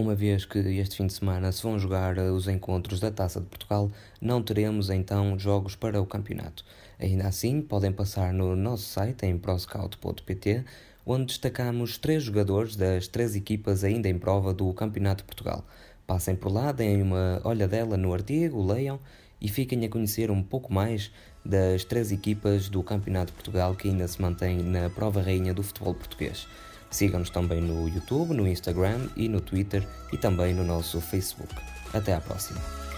Uma 0.01 0.15
vez 0.15 0.47
que 0.47 0.59
este 0.59 0.97
fim 0.97 1.07
de 1.07 1.13
semana 1.13 1.53
se 1.53 1.63
vão 1.63 1.79
jogar 1.79 2.17
os 2.17 2.49
encontros 2.49 3.01
da 3.01 3.11
Taça 3.11 3.39
de 3.39 3.45
Portugal, 3.45 3.93
não 4.19 4.43
teremos 4.43 4.89
então 4.89 5.39
jogos 5.39 5.77
para 5.77 6.01
o 6.01 6.07
campeonato. 6.07 6.65
Ainda 6.99 7.29
assim, 7.29 7.61
podem 7.61 7.93
passar 7.93 8.33
no 8.33 8.57
nosso 8.57 8.85
site 8.85 9.27
em 9.27 9.37
proscout.pt, 9.37 10.65
onde 11.05 11.27
destacamos 11.27 11.99
três 11.99 12.23
jogadores 12.23 12.77
das 12.77 13.09
três 13.09 13.37
equipas 13.37 13.85
ainda 13.85 14.09
em 14.09 14.19
prova 14.19 14.55
do 14.55 14.73
Campeonato 14.73 15.23
de 15.23 15.27
Portugal. 15.27 15.67
Passem 16.07 16.35
por 16.35 16.51
lá, 16.51 16.73
deem 16.73 17.03
uma 17.03 17.43
olhadela 17.45 17.99
no 17.99 18.15
artigo, 18.15 18.67
leiam 18.67 18.99
e 19.39 19.49
fiquem 19.49 19.85
a 19.85 19.89
conhecer 19.91 20.31
um 20.31 20.43
pouco 20.43 20.73
mais 20.73 21.13
das 21.45 21.85
três 21.85 22.11
equipas 22.11 22.71
do 22.71 22.83
Campeonato 22.83 23.33
de 23.33 23.35
Portugal 23.35 23.75
que 23.75 23.91
ainda 23.91 24.09
se 24.09 24.21
mantêm 24.23 24.63
na 24.63 24.89
prova 24.89 25.21
rainha 25.21 25.53
do 25.53 25.63
futebol 25.63 25.93
português. 25.93 26.49
Sigam-nos 26.91 27.31
também 27.31 27.61
no 27.61 27.89
YouTube, 27.89 28.35
no 28.35 28.47
Instagram 28.47 29.09
e 29.17 29.29
no 29.29 29.41
Twitter 29.41 29.87
e 30.13 30.19
também 30.19 30.53
no 30.53 30.65
nosso 30.65 31.01
Facebook. 31.01 31.55
Até 31.93 32.15
à 32.15 32.21
próxima! 32.21 32.90